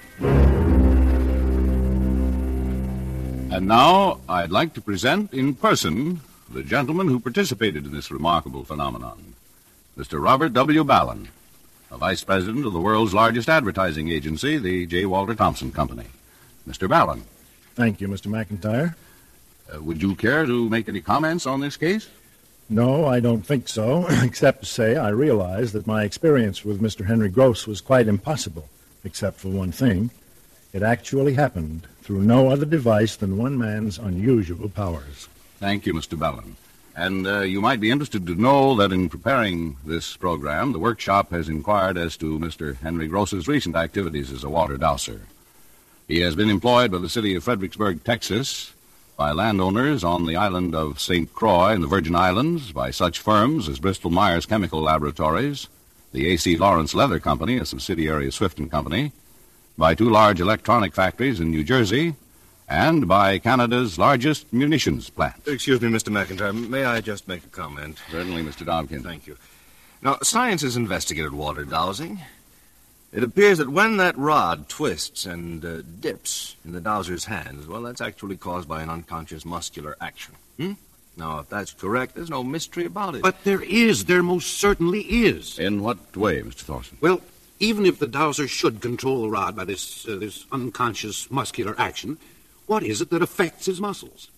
[3.51, 6.20] And now I'd like to present in person
[6.51, 9.35] the gentleman who participated in this remarkable phenomenon,
[9.96, 10.22] Mr.
[10.22, 10.85] Robert W.
[10.85, 11.29] Ballon,
[11.90, 15.07] a vice president of the world's largest advertising agency, the J.
[15.07, 16.05] Walter Thompson Company.
[16.68, 16.87] Mr.
[16.88, 17.22] Ballon.
[17.74, 18.27] Thank you, Mr.
[18.27, 18.94] McIntyre.
[19.72, 22.09] Uh, would you care to make any comments on this case?
[22.70, 27.07] No, I don't think so, except to say I realize that my experience with Mr.
[27.07, 28.68] Henry Gross was quite impossible,
[29.04, 30.11] except for one thing.
[30.72, 35.28] It actually happened through no other device than one man's unusual powers.
[35.59, 36.18] Thank you, Mr.
[36.18, 36.57] Bellin.
[36.94, 41.31] And uh, you might be interested to know that in preparing this program, the workshop
[41.31, 42.76] has inquired as to Mr.
[42.76, 45.22] Henry Gross's recent activities as a water dowser.
[46.07, 48.72] He has been employed by the city of Fredericksburg, Texas,
[49.18, 51.35] by landowners on the island of St.
[51.35, 55.66] Croix in the Virgin Islands, by such firms as Bristol Myers Chemical Laboratories,
[56.12, 56.57] the A.C.
[56.57, 59.11] Lawrence Leather Company, a subsidiary of Swift and Company,
[59.76, 62.14] by two large electronic factories in New Jersey,
[62.68, 65.35] and by Canada's largest munitions plant.
[65.48, 66.12] Excuse me, Mr.
[66.12, 66.54] McIntyre.
[66.68, 67.98] May I just make a comment?
[68.12, 68.64] Certainly, Mr.
[68.64, 69.02] Dobkin.
[69.02, 69.37] Thank you.
[70.00, 72.20] Now, science has investigated water dowsing.
[73.12, 77.82] It appears that when that rod twists and uh, dips in the dowser's hands, well,
[77.82, 80.34] that's actually caused by an unconscious muscular action.
[80.58, 80.72] Hmm?
[81.16, 83.22] Now, if that's correct, there's no mystery about it.
[83.22, 84.04] But there is.
[84.04, 85.58] There most certainly is.
[85.58, 86.62] In what way, Mr.
[86.62, 86.98] Thorson?
[87.00, 87.22] Well,
[87.58, 92.18] even if the dowser should control the rod by this, uh, this unconscious muscular action,
[92.66, 94.30] what is it that affects his muscles?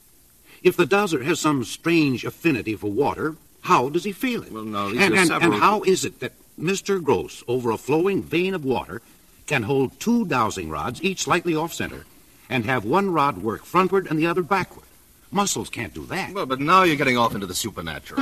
[0.62, 4.52] If the dowser has some strange affinity for water, how does he feel it?
[4.52, 5.52] Well, no, and, and, several...
[5.52, 7.02] and how is it that Mr.
[7.02, 9.00] Gross, over a flowing vein of water,
[9.46, 12.04] can hold two dowsing rods, each slightly off center,
[12.48, 14.86] and have one rod work frontward and the other backward?
[15.30, 16.32] Muscles can't do that.
[16.32, 18.20] Well, but now you're getting off into the supernatural.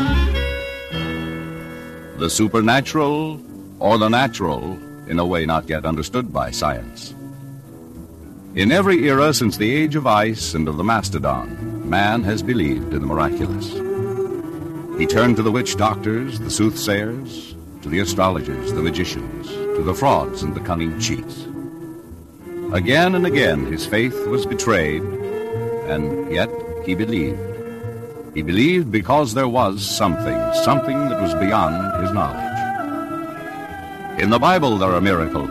[2.19, 3.43] The supernatural
[3.79, 7.15] or the natural in a way not yet understood by science.
[8.55, 12.93] In every era since the age of ice and of the mastodon, man has believed
[12.93, 13.73] in the miraculous.
[14.99, 17.48] He turned to the witch doctors, the soothsayers,
[17.89, 21.47] to the astrologers, the magicians, to the frauds and the cunning cheats.
[22.75, 25.03] Again and again his faith was betrayed,
[25.93, 26.51] and yet
[26.85, 27.41] he believed.
[28.35, 32.59] He believed because there was something, something that was beyond his knowledge.
[34.21, 35.49] In the Bible there are miracles.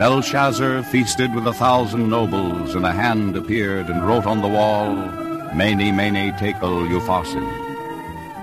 [0.00, 4.96] Belshazzar feasted with a thousand nobles, and a hand appeared and wrote on the wall,
[5.54, 7.65] Mene, Mene, Tekel, Upharsin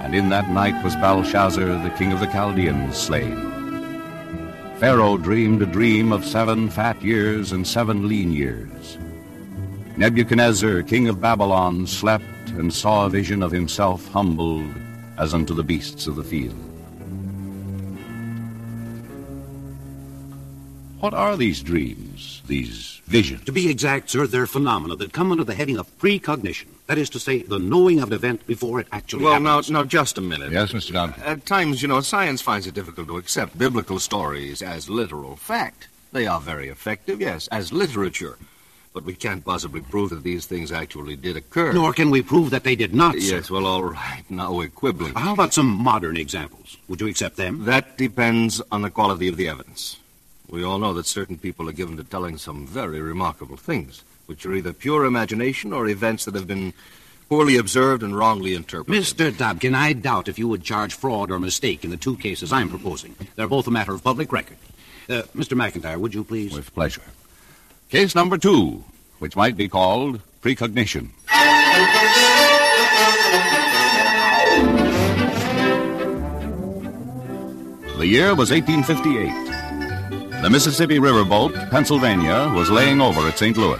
[0.03, 3.35] and in that night was Belshazzar, the king of the Chaldeans, slain.
[4.77, 8.97] Pharaoh dreamed a dream of seven fat years and seven lean years.
[9.95, 14.69] Nebuchadnezzar, king of Babylon, slept and saw a vision of himself humbled
[15.17, 16.72] as unto the beasts of the field.
[21.03, 23.43] What are these dreams, these visions?
[23.43, 26.69] To be exact, sir, they're phenomena that come under the heading of precognition.
[26.87, 29.69] That is to say, the knowing of an event before it actually well, happens.
[29.69, 30.53] Well, now, now, just a minute.
[30.53, 30.93] Yes, Mr.
[30.93, 31.19] Dodd.
[31.19, 35.89] At times, you know, science finds it difficult to accept biblical stories as literal fact.
[36.13, 38.37] They are very effective, yes, as literature.
[38.93, 41.73] But we can't possibly prove that these things actually did occur.
[41.73, 43.35] Nor can we prove that they did not, sir.
[43.35, 44.23] Yes, well, all right.
[44.29, 45.15] Now we're quibbling.
[45.15, 46.77] How about some modern examples?
[46.87, 47.65] Would you accept them?
[47.65, 49.97] That depends on the quality of the evidence.
[50.53, 54.45] We all know that certain people are given to telling some very remarkable things, which
[54.45, 56.73] are either pure imagination or events that have been
[57.27, 59.01] poorly observed and wrongly interpreted.
[59.01, 59.31] Mr.
[59.31, 62.69] Dobkin, I doubt if you would charge fraud or mistake in the two cases I'm
[62.69, 63.15] proposing.
[63.35, 64.57] They're both a matter of public record.
[65.09, 65.57] Uh, Mr.
[65.57, 66.53] McIntyre, would you please?
[66.53, 67.01] With pleasure.
[67.89, 68.83] Case number two,
[69.17, 71.13] which might be called precognition.
[77.97, 79.52] The year was 1858.
[80.43, 83.55] The Mississippi riverboat, Pennsylvania, was laying over at St.
[83.55, 83.79] Louis.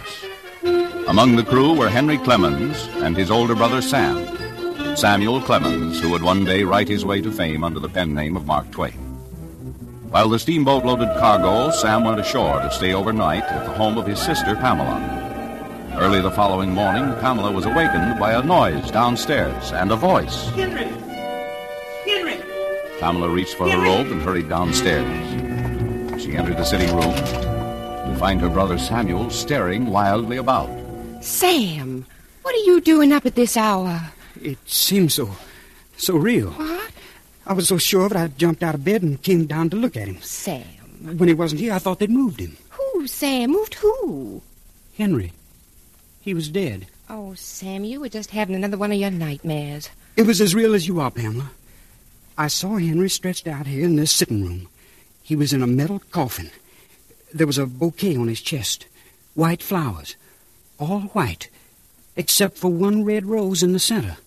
[1.08, 4.96] Among the crew were Henry Clemens and his older brother Sam.
[4.96, 8.34] Samuel Clemens, who would one day write his way to fame under the pen name
[8.34, 8.94] of Mark Twain.
[10.08, 14.06] While the steamboat loaded cargo, Sam went ashore to stay overnight at the home of
[14.06, 15.98] his sister Pamela.
[15.98, 20.48] Early the following morning, Pamela was awakened by a noise downstairs and a voice.
[20.52, 20.86] Henry!
[22.06, 22.40] Henry!
[23.00, 23.86] Pamela reached for Henry.
[23.86, 25.53] her robe and hurried downstairs.
[26.24, 30.70] She entered the sitting room to find her brother Samuel staring wildly about.
[31.22, 32.06] Sam,
[32.40, 34.00] what are you doing up at this hour?
[34.40, 35.36] It seemed so,
[35.98, 36.52] so real.
[36.52, 36.92] What?
[37.46, 39.76] I was so sure of it, I jumped out of bed and came down to
[39.76, 40.18] look at him.
[40.22, 40.62] Sam.
[41.02, 42.56] When he wasn't here, I thought they'd moved him.
[42.70, 43.50] Who, Sam?
[43.50, 44.40] Moved who?
[44.96, 45.32] Henry.
[46.22, 46.86] He was dead.
[47.10, 49.90] Oh, Sam, you were just having another one of your nightmares.
[50.16, 51.50] It was as real as you are, Pamela.
[52.38, 54.68] I saw Henry stretched out here in this sitting room.
[55.24, 56.50] He was in a metal coffin.
[57.32, 58.86] There was a bouquet on his chest.
[59.32, 60.16] White flowers.
[60.78, 61.48] All white.
[62.14, 64.18] Except for one red rose in the center.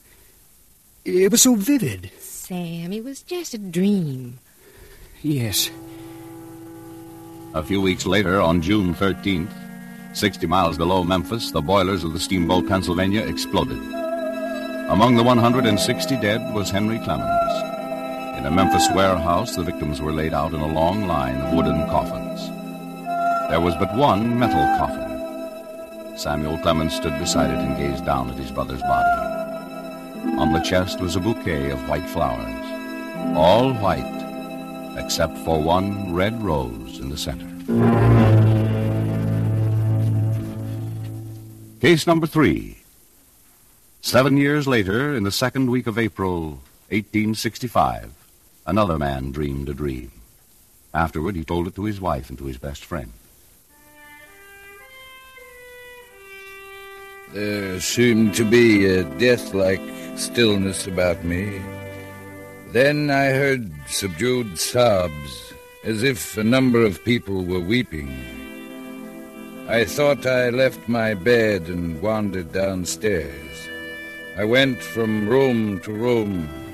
[1.06, 2.10] It was so vivid.
[2.20, 4.40] Sam, it was just a dream.
[5.22, 5.70] Yes.
[7.54, 9.54] A few weeks later, on June 13th,
[10.14, 13.78] 60 miles below Memphis, the boilers of the steamboat Pennsylvania exploded.
[14.90, 17.77] Among the 160 dead was Henry Clemens.
[18.38, 21.88] In a Memphis warehouse, the victims were laid out in a long line of wooden
[21.88, 22.48] coffins.
[23.50, 26.16] There was but one metal coffin.
[26.16, 30.38] Samuel Clemens stood beside it and gazed down at his brother's body.
[30.38, 34.06] On the chest was a bouquet of white flowers, all white,
[34.98, 37.48] except for one red rose in the center.
[41.82, 42.78] Case number three.
[44.02, 48.14] Seven years later, in the second week of April, 1865,
[48.68, 50.12] Another man dreamed a dream.
[50.94, 53.14] Afterward, he told it to his wife and to his best friend.
[57.34, 59.82] There seemed to be a death-like
[60.18, 61.62] stillness about me.
[62.74, 65.54] Then I heard subdued sobs
[65.86, 68.12] as if a number of people were weeping.
[69.70, 73.70] I thought I left my bed and wandered downstairs.
[74.38, 76.67] I went from room to room.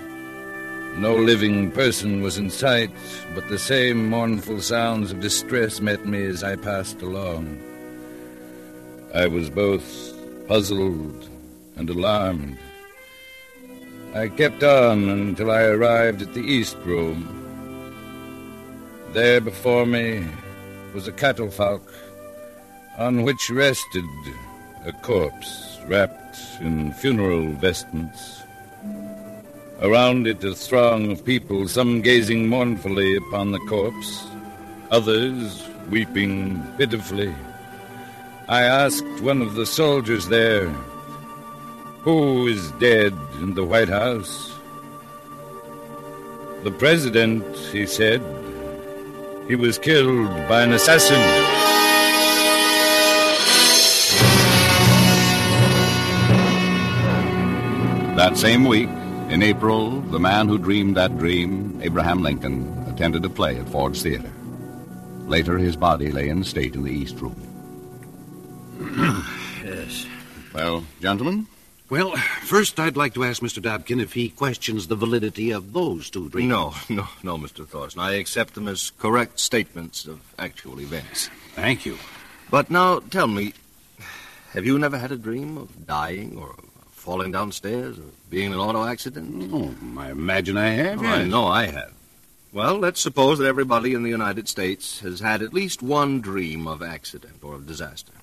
[0.98, 2.92] No living person was in sight,
[3.34, 7.60] but the same mournful sounds of distress met me as I passed along.
[9.14, 10.14] I was both
[10.48, 11.30] puzzled
[11.76, 12.58] and alarmed.
[14.14, 17.28] I kept on until I arrived at the east room.
[19.14, 20.24] There before me
[20.94, 21.92] was a catafalque
[23.00, 24.06] on which rested
[24.86, 28.43] a corpse wrapped in funeral vestments.
[29.84, 34.26] Around it a throng of people, some gazing mournfully upon the corpse,
[34.92, 37.36] others weeping pitifully.
[38.48, 40.70] I asked one of the soldiers there,
[42.08, 44.54] Who is dead in the White House?
[46.64, 47.44] The president,
[47.74, 48.22] he said.
[49.50, 51.20] He was killed by an assassin.
[58.16, 58.88] That same week,
[59.34, 64.04] in April, the man who dreamed that dream, Abraham Lincoln, attended a play at Ford's
[64.04, 64.32] Theater.
[65.26, 67.36] Later, his body lay in state in the East Room.
[69.66, 70.06] yes.
[70.54, 71.48] Well, gentlemen?
[71.90, 73.60] Well, first I'd like to ask Mr.
[73.60, 76.50] Dobkin if he questions the validity of those two dreams.
[76.50, 77.68] No, no, no, Mr.
[77.68, 78.02] Thorson.
[78.02, 81.32] I accept them as correct statements of actual events.
[81.56, 81.98] Thank you.
[82.52, 83.54] But now, tell me,
[84.52, 86.56] have you never had a dream of dying or
[87.04, 89.52] falling downstairs or being in an auto accident?
[89.54, 91.02] Oh, I imagine I have.
[91.02, 91.92] Oh, I know I have.
[92.54, 96.68] Well, let's suppose that everybody in the United States has had at least one dream
[96.68, 98.14] of accident or of disaster.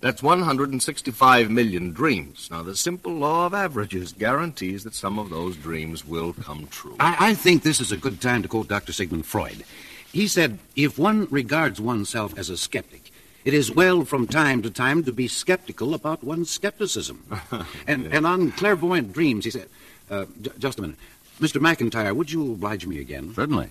[0.00, 2.48] That's 165 million dreams.
[2.50, 6.96] Now, the simple law of averages guarantees that some of those dreams will come true.
[7.00, 8.92] I, I think this is a good time to quote Dr.
[8.92, 9.64] Sigmund Freud.
[10.12, 13.03] He said, If one regards oneself as a skeptic,
[13.44, 17.24] it is well from time to time to be skeptical about one's skepticism.
[17.86, 19.68] and, and on clairvoyant dreams, he said,
[20.10, 20.96] uh, j- just a minute.
[21.40, 21.60] Mr.
[21.60, 23.34] McIntyre, would you oblige me again?
[23.34, 23.70] Certainly.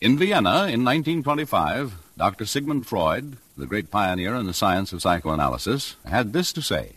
[0.00, 2.46] In Vienna in 1925, Dr.
[2.46, 6.92] Sigmund Freud, the great pioneer in the science of psychoanalysis, had this to say.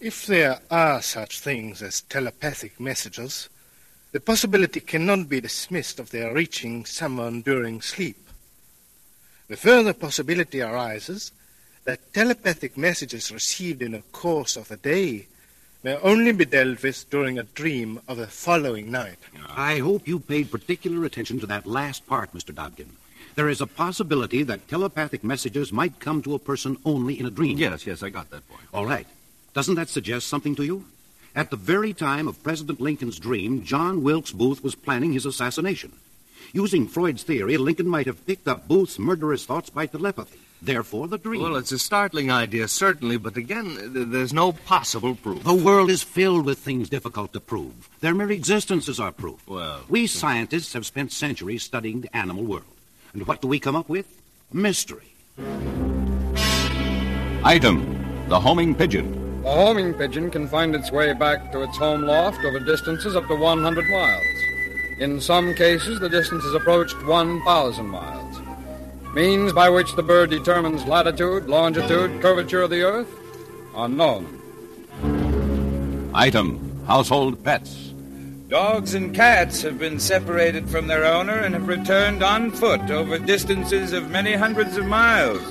[0.00, 3.48] If there are such things as telepathic messages,
[4.10, 8.18] the possibility cannot be dismissed of their reaching someone during sleep.
[9.48, 11.32] The further possibility arises
[11.84, 15.26] that telepathic messages received in the course of the day
[15.82, 19.18] may only be dealt with during a dream of the following night.
[19.36, 19.54] Ah.
[19.56, 22.54] I hope you paid particular attention to that last part, Mr.
[22.54, 22.90] Dobkin.
[23.34, 27.30] There is a possibility that telepathic messages might come to a person only in a
[27.30, 27.58] dream.
[27.58, 28.62] Yes, yes, I got that point.
[28.72, 29.06] All right.
[29.54, 30.84] Doesn't that suggest something to you?
[31.34, 35.92] At the very time of President Lincoln's dream, John Wilkes Booth was planning his assassination.
[36.52, 40.38] Using Freud's theory, Lincoln might have picked up Booth's murderous thoughts by telepathy.
[40.60, 41.42] Therefore, the dream.
[41.42, 45.42] Well, it's a startling idea, certainly, but again, th- there's no possible proof.
[45.42, 47.88] The world is filled with things difficult to prove.
[48.00, 49.46] Their mere existence is our proof.
[49.48, 52.64] Well, We scientists have spent centuries studying the animal world.
[53.12, 54.06] And what do we come up with?
[54.52, 55.14] Mystery.
[57.44, 59.42] Item The homing pigeon.
[59.42, 63.26] The homing pigeon can find its way back to its home loft over distances up
[63.26, 64.31] to 100 miles.
[65.02, 68.40] In some cases, the distance is approached 1,000 miles.
[69.12, 73.08] Means by which the bird determines latitude, longitude, curvature of the earth?
[73.74, 74.38] Unknown.
[76.14, 77.92] Item Household pets.
[78.46, 83.18] Dogs and cats have been separated from their owner and have returned on foot over
[83.18, 85.42] distances of many hundreds of miles.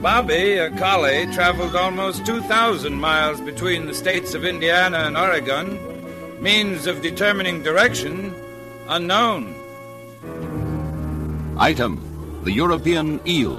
[0.00, 5.76] Bobby, a collie, traveled almost 2,000 miles between the states of Indiana and Oregon.
[6.40, 8.32] Means of determining direction
[8.88, 9.54] unknown.
[11.58, 13.56] Item The European eel.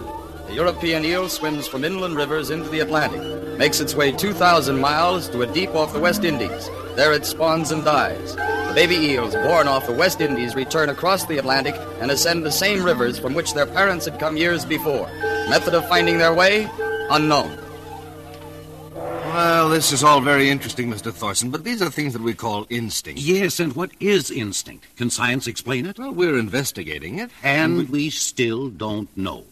[0.48, 5.28] The European eel swims from inland rivers into the Atlantic, makes its way 2,000 miles
[5.30, 6.70] to a deep off the West Indies.
[6.96, 8.36] There it spawns and dies.
[8.36, 12.52] The baby eels born off the West Indies return across the Atlantic and ascend the
[12.52, 15.08] same rivers from which their parents had come years before.
[15.50, 16.69] Method of finding their way?
[17.10, 17.67] Unknown.
[19.38, 21.13] Well, this is all very interesting, Mr.
[21.13, 23.21] Thorson, but these are things that we call instinct.
[23.21, 24.88] Yes, and what is instinct?
[24.98, 26.00] Can science explain it?
[26.00, 27.29] Well, we're investigating it.
[27.44, 29.44] And we still don't know.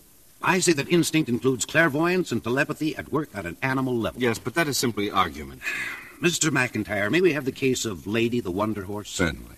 [0.42, 4.20] I say that instinct includes clairvoyance and telepathy at work at an animal level.
[4.20, 5.62] Yes, but that is simply argument.
[6.20, 6.50] Mr.
[6.50, 9.12] McIntyre, may we have the case of Lady the Wonder Horse?
[9.12, 9.58] Certainly.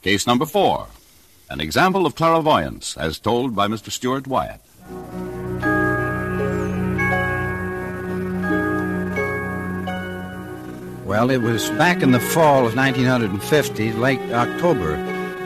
[0.00, 0.86] Case number four
[1.50, 3.90] An example of clairvoyance, as told by Mr.
[3.90, 4.62] Stuart Wyatt.
[11.06, 14.96] Well, it was back in the fall of 1950, late October.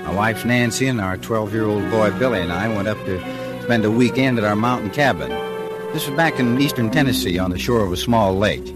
[0.07, 3.21] My wife Nancy and our 12 year old boy Billy and I went up to
[3.63, 5.29] spend a weekend at our mountain cabin.
[5.93, 8.75] This was back in eastern Tennessee on the shore of a small lake.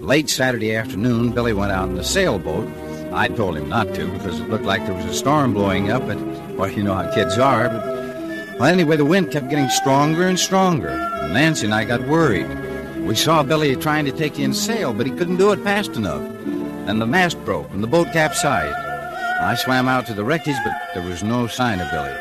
[0.00, 2.68] Late Saturday afternoon, Billy went out in a sailboat.
[3.12, 6.08] I told him not to because it looked like there was a storm blowing up,
[6.08, 6.18] but,
[6.56, 7.68] well, you know how kids are.
[7.68, 7.86] But,
[8.58, 10.88] well, anyway, the wind kept getting stronger and stronger.
[10.88, 12.65] And Nancy and I got worried.
[13.06, 16.22] We saw Billy trying to take in sail, but he couldn't do it fast enough.
[16.88, 18.74] And the mast broke and the boat capsized.
[18.74, 22.12] I swam out to the wreckage, but there was no sign of Billy.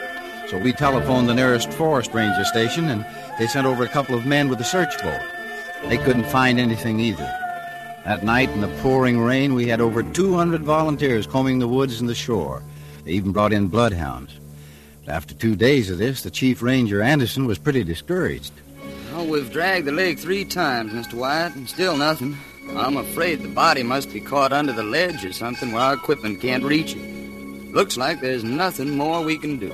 [0.48, 3.04] So we telephoned the nearest forest ranger station, and
[3.40, 5.22] they sent over a couple of men with a search boat.
[5.90, 7.36] They couldn't find anything either.
[8.06, 12.08] That night, in the pouring rain, we had over 200 volunteers combing the woods and
[12.08, 12.62] the shore.
[13.06, 14.40] They even brought in bloodhounds.
[15.08, 18.52] After two days of this, the chief ranger, Anderson, was pretty discouraged.
[19.28, 21.16] We've dragged the lake three times, Mr.
[21.16, 22.38] Wyatt, and still nothing.
[22.76, 26.42] I'm afraid the body must be caught under the ledge or something where our equipment
[26.42, 27.74] can't reach it.
[27.74, 29.70] Looks like there's nothing more we can do.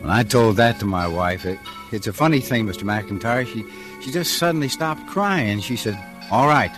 [0.00, 1.58] When I told that to my wife, it,
[1.92, 2.82] it's a funny thing, Mr.
[2.82, 3.46] McIntyre.
[3.46, 3.64] She,
[4.04, 5.60] she just suddenly stopped crying.
[5.60, 5.98] She said,
[6.30, 6.72] All right,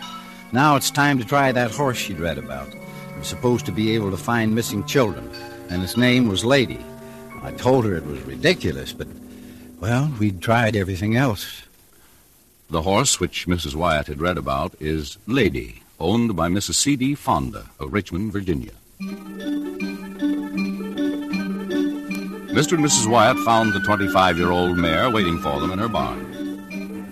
[0.52, 2.68] now it's time to try that horse she'd read about.
[2.68, 5.28] It was supposed to be able to find missing children,
[5.70, 6.78] and its name was Lady.
[7.42, 9.08] I told her it was ridiculous, but,
[9.80, 11.62] well, we'd tried everything else.
[12.68, 13.76] The horse which Mrs.
[13.76, 16.74] Wyatt had read about is Lady, owned by Mrs.
[16.74, 17.14] C.D.
[17.14, 18.72] Fonda of Richmond, Virginia.
[22.50, 22.72] Mr.
[22.72, 23.06] and Mrs.
[23.06, 26.26] Wyatt found the 25 year old mare waiting for them in her barn.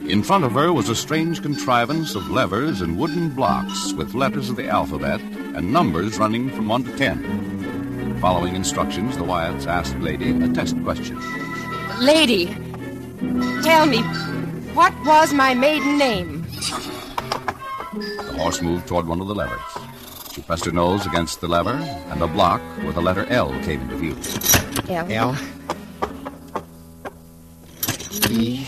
[0.09, 4.51] In front of her was a strange contrivance of levers and wooden blocks with letters
[4.51, 8.19] of the alphabet and numbers running from 1 to 10.
[8.21, 11.19] Following instructions, the Wyatts asked Lady a test question.
[12.01, 12.47] Lady,
[13.63, 14.03] tell me,
[14.75, 16.43] what was my maiden name?
[17.93, 19.61] The horse moved toward one of the levers.
[20.33, 21.75] She pressed her nose against the lever,
[22.11, 24.17] and a block with the letter L came into view.
[24.89, 25.07] L.
[25.11, 25.37] L.
[28.31, 28.67] E.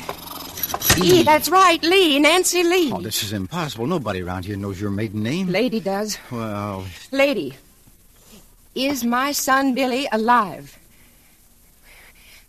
[1.03, 2.91] E, that's right, Lee, Nancy Lee.
[2.93, 3.87] Oh, this is impossible.
[3.87, 5.49] Nobody around here knows your maiden name.
[5.49, 6.19] Lady does.
[6.31, 7.55] Well, Lady,
[8.75, 10.79] is my son Billy alive?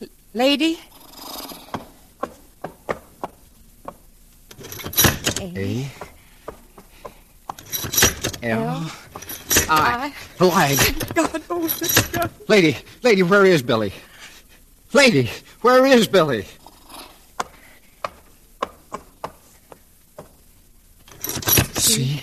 [0.01, 0.79] L- Lady?
[5.55, 5.89] A.
[8.43, 8.61] L.
[8.61, 8.91] L.
[9.69, 10.13] I.
[10.39, 11.13] Alive.
[11.15, 11.69] God, oh,
[12.11, 12.31] God.
[12.47, 13.93] Lady, lady, where is Billy?
[14.93, 15.29] Lady,
[15.61, 16.45] where is Billy?
[21.75, 22.21] C.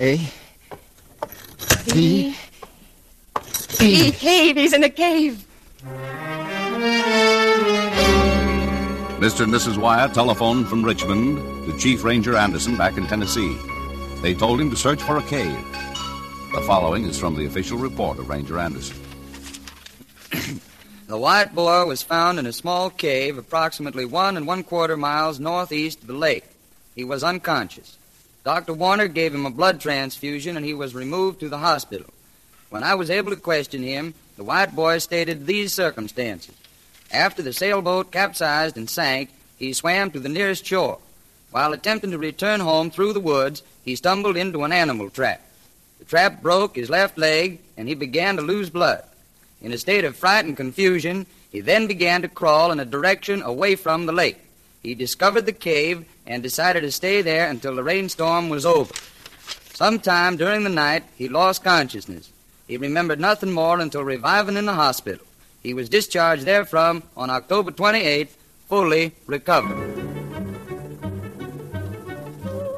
[0.00, 0.30] A.
[1.92, 2.36] B.
[3.78, 4.12] B.
[4.12, 5.46] Cave, he's in a cave.
[9.20, 9.44] Mr.
[9.44, 9.76] and Mrs.
[9.76, 13.54] Wyatt telephoned from Richmond to Chief Ranger Anderson back in Tennessee.
[14.22, 15.62] They told him to search for a cave.
[16.54, 18.96] The following is from the official report of Ranger Anderson.
[21.06, 25.40] The Wyatt boy was found in a small cave approximately one and one quarter miles
[25.40, 26.44] northeast of the lake.
[26.94, 27.98] He was unconscious.
[28.44, 28.72] Dr.
[28.72, 32.06] Warner gave him a blood transfusion and he was removed to the hospital.
[32.70, 36.54] When I was able to question him, the Wyatt boy stated these circumstances.
[37.12, 40.98] After the sailboat capsized and sank, he swam to the nearest shore.
[41.50, 45.42] While attempting to return home through the woods, he stumbled into an animal trap.
[45.98, 49.04] The trap broke his left leg and he began to lose blood.
[49.60, 53.42] In a state of fright and confusion, he then began to crawl in a direction
[53.42, 54.38] away from the lake.
[54.82, 58.94] He discovered the cave and decided to stay there until the rainstorm was over.
[59.74, 62.30] Sometime during the night, he lost consciousness.
[62.68, 65.26] He remembered nothing more until reviving in the hospital.
[65.62, 68.30] He was discharged therefrom on October 28th,
[68.68, 70.00] fully recovered.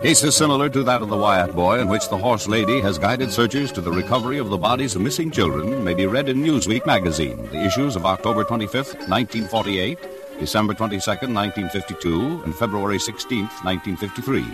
[0.03, 3.31] Cases similar to that of the Wyatt boy, in which the horse lady has guided
[3.31, 6.85] searchers to the recovery of the bodies of missing children, may be read in Newsweek
[6.87, 9.97] magazine, the issues of October 25th, 1948,
[10.41, 14.45] December 22nd, 1952, and February 16th, 1953.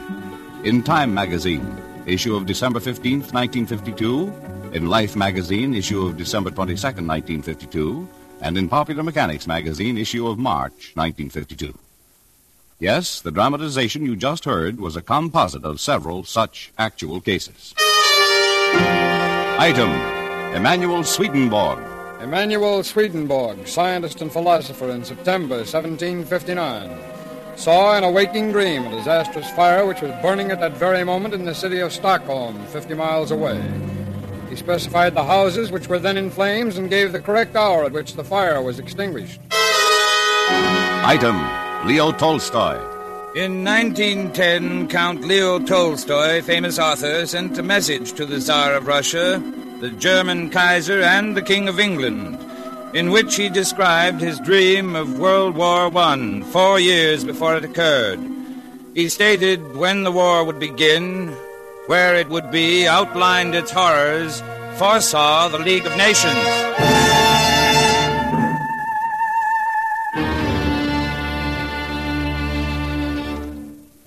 [0.69, 4.31] In Time magazine, issue of December 15th, 1952,
[4.75, 8.07] in Life magazine, issue of December 22nd, 1952,
[8.41, 11.79] and in Popular Mechanics magazine, issue of March, 1952.
[12.81, 17.75] Yes, the dramatization you just heard was a composite of several such actual cases.
[19.59, 19.91] Item
[20.55, 21.79] Emanuel Swedenborg.
[22.21, 26.99] Emanuel Swedenborg, scientist and philosopher in September 1759,
[27.57, 31.35] saw in a waking dream a disastrous fire which was burning at that very moment
[31.35, 33.61] in the city of Stockholm, 50 miles away.
[34.49, 37.93] He specified the houses which were then in flames and gave the correct hour at
[37.93, 39.41] which the fire was extinguished.
[39.51, 41.37] Item
[41.87, 42.77] Leo Tolstoy.
[43.35, 49.41] In 1910, Count Leo Tolstoy, famous author, sent a message to the Tsar of Russia
[49.81, 52.37] the German Kaiser, and the King of England,
[52.95, 58.19] in which he described his dream of World War I four years before it occurred.
[58.95, 61.33] He stated when the war would begin,
[61.89, 64.43] where it would be, outlined its horrors,
[64.77, 66.37] foresaw the League of Nations.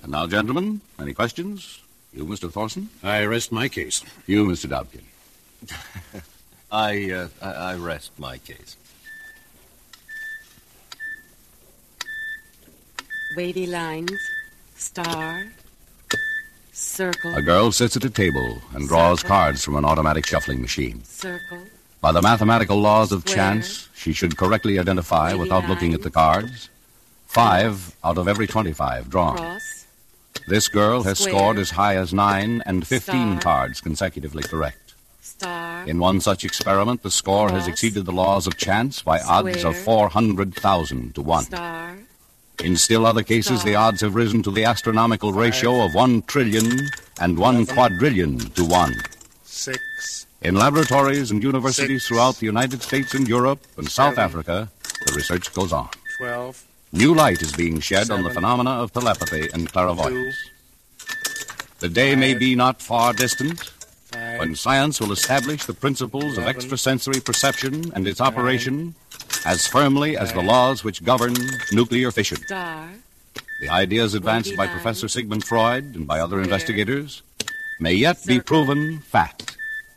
[0.02, 1.80] And now, gentlemen, any questions?
[2.14, 2.48] You, Mr.
[2.48, 2.88] Thorson?
[3.02, 4.04] I rest my case.
[4.28, 4.70] You, Mr.
[4.70, 5.02] Dobkin?
[6.70, 8.76] I, uh, I, I rest my case.
[13.36, 14.20] Wavy lines,
[14.76, 15.46] star,
[16.72, 21.04] circle, A girl sits at a table and draws cards from an automatic shuffling machine.
[21.04, 21.58] circle,
[22.00, 23.36] By the mathematical laws of Square.
[23.36, 26.68] chance, she should correctly identify, Wavy without looking at the cards,
[27.26, 29.36] five out of every 25 drawn.
[29.36, 29.86] cross,
[30.48, 31.34] This girl has Square.
[31.34, 33.40] scored as high as 9 and 15 Star.
[33.40, 34.94] cards consecutively correct.
[35.20, 39.64] star, In one such experiment, the score has exceeded the laws of chance by odds
[39.64, 41.44] of 400,000 to 1.
[41.44, 41.98] star,
[42.62, 46.88] In still other cases, the odds have risen to the astronomical ratio of 1 trillion
[47.20, 48.94] and 1 quadrillion to 1.
[49.42, 50.26] Six.
[50.42, 54.70] In laboratories and universities throughout the United States and Europe and South Africa,
[55.06, 55.88] the research goes on.
[56.18, 56.64] Twelve.
[56.92, 60.36] New light is being shed on the phenomena of telepathy and clairvoyance.
[61.80, 63.72] The day may be not far distant
[64.12, 68.94] when science will establish the principles of extrasensory perception and its operation
[69.44, 71.34] as firmly as the laws which govern
[71.72, 72.38] nuclear fission.
[72.46, 72.88] star,
[73.60, 76.44] The ideas advanced by Professor Sigmund Freud and by other Square.
[76.44, 77.22] investigators
[77.80, 79.56] may yet be proven fact.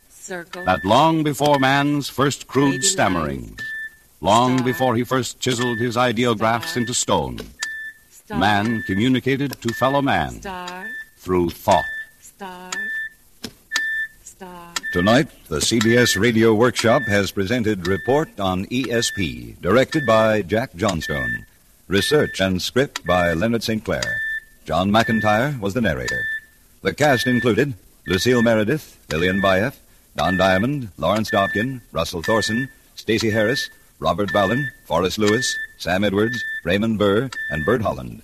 [0.10, 3.60] circle, that long before man's first crude Wavy stammerings,
[4.22, 4.66] long Star.
[4.66, 6.82] before he first chiseled his ideographs Star.
[6.82, 7.40] into stone,
[8.10, 10.88] star, man communicated to fellow man star,
[11.18, 11.86] through thought.
[12.22, 12.72] star,
[14.24, 14.74] star.
[14.96, 21.46] Tonight, the CBS Radio Workshop has presented Report on ESP, directed by Jack Johnstone.
[21.90, 23.84] Research and script by Leonard St.
[23.84, 24.22] Clair.
[24.64, 26.24] John McIntyre was the narrator.
[26.82, 27.74] The cast included
[28.08, 29.76] Lucille Meredith, Lillian Buyeff,
[30.16, 33.70] Don Diamond, Lawrence Dobkin, Russell Thorson, Stacey Harris,
[34.00, 38.22] Robert Ballin, Forrest Lewis, Sam Edwards, Raymond Burr, and Bert Holland.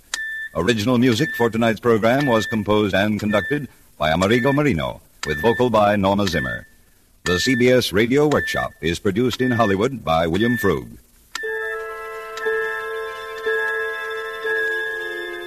[0.54, 3.68] Original music for tonight's program was composed and conducted
[3.98, 6.66] by Amerigo Marino, with vocal by Norma Zimmer.
[7.24, 10.98] The CBS Radio Workshop is produced in Hollywood by William Froug.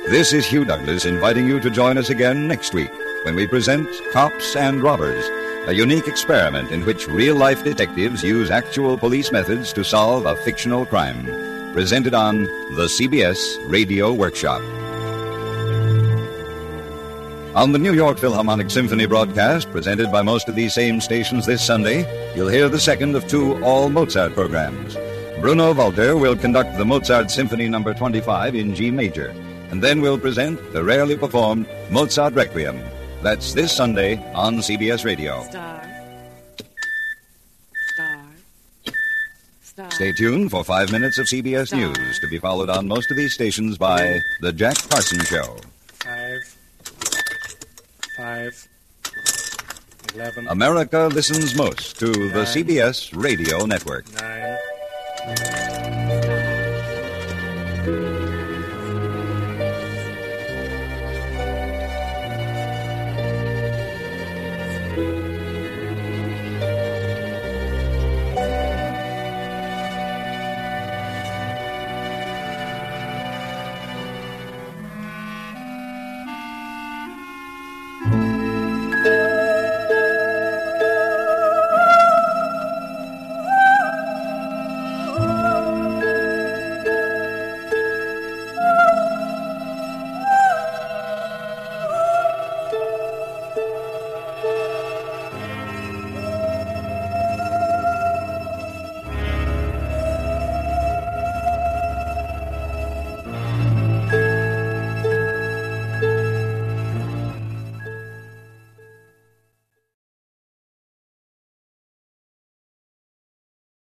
[0.07, 2.91] This is Hugh Douglas inviting you to join us again next week
[3.23, 5.25] when we present Cops and Robbers,
[5.67, 10.37] a unique experiment in which real life detectives use actual police methods to solve a
[10.37, 11.25] fictional crime.
[11.73, 14.61] Presented on the CBS Radio Workshop.
[17.55, 21.65] On the New York Philharmonic Symphony broadcast, presented by most of these same stations this
[21.65, 22.03] Sunday,
[22.35, 24.97] you'll hear the second of two all Mozart programs.
[25.39, 27.81] Bruno Walter will conduct the Mozart Symphony No.
[27.81, 29.29] 25 in G major,
[29.69, 32.77] and then we'll present the rarely performed Mozart Requiem.
[33.23, 35.41] That's this Sunday on CBS Radio.
[35.43, 35.81] Star.
[37.93, 38.25] Star.
[39.61, 39.91] Star.
[39.91, 41.71] Stay tuned for five minutes of CBS.
[41.71, 45.57] News to be followed on most of these stations by The Jack Parsons Show.
[50.15, 54.05] 11, America listens most to 9, the CBS radio network.
[54.21, 54.34] 9,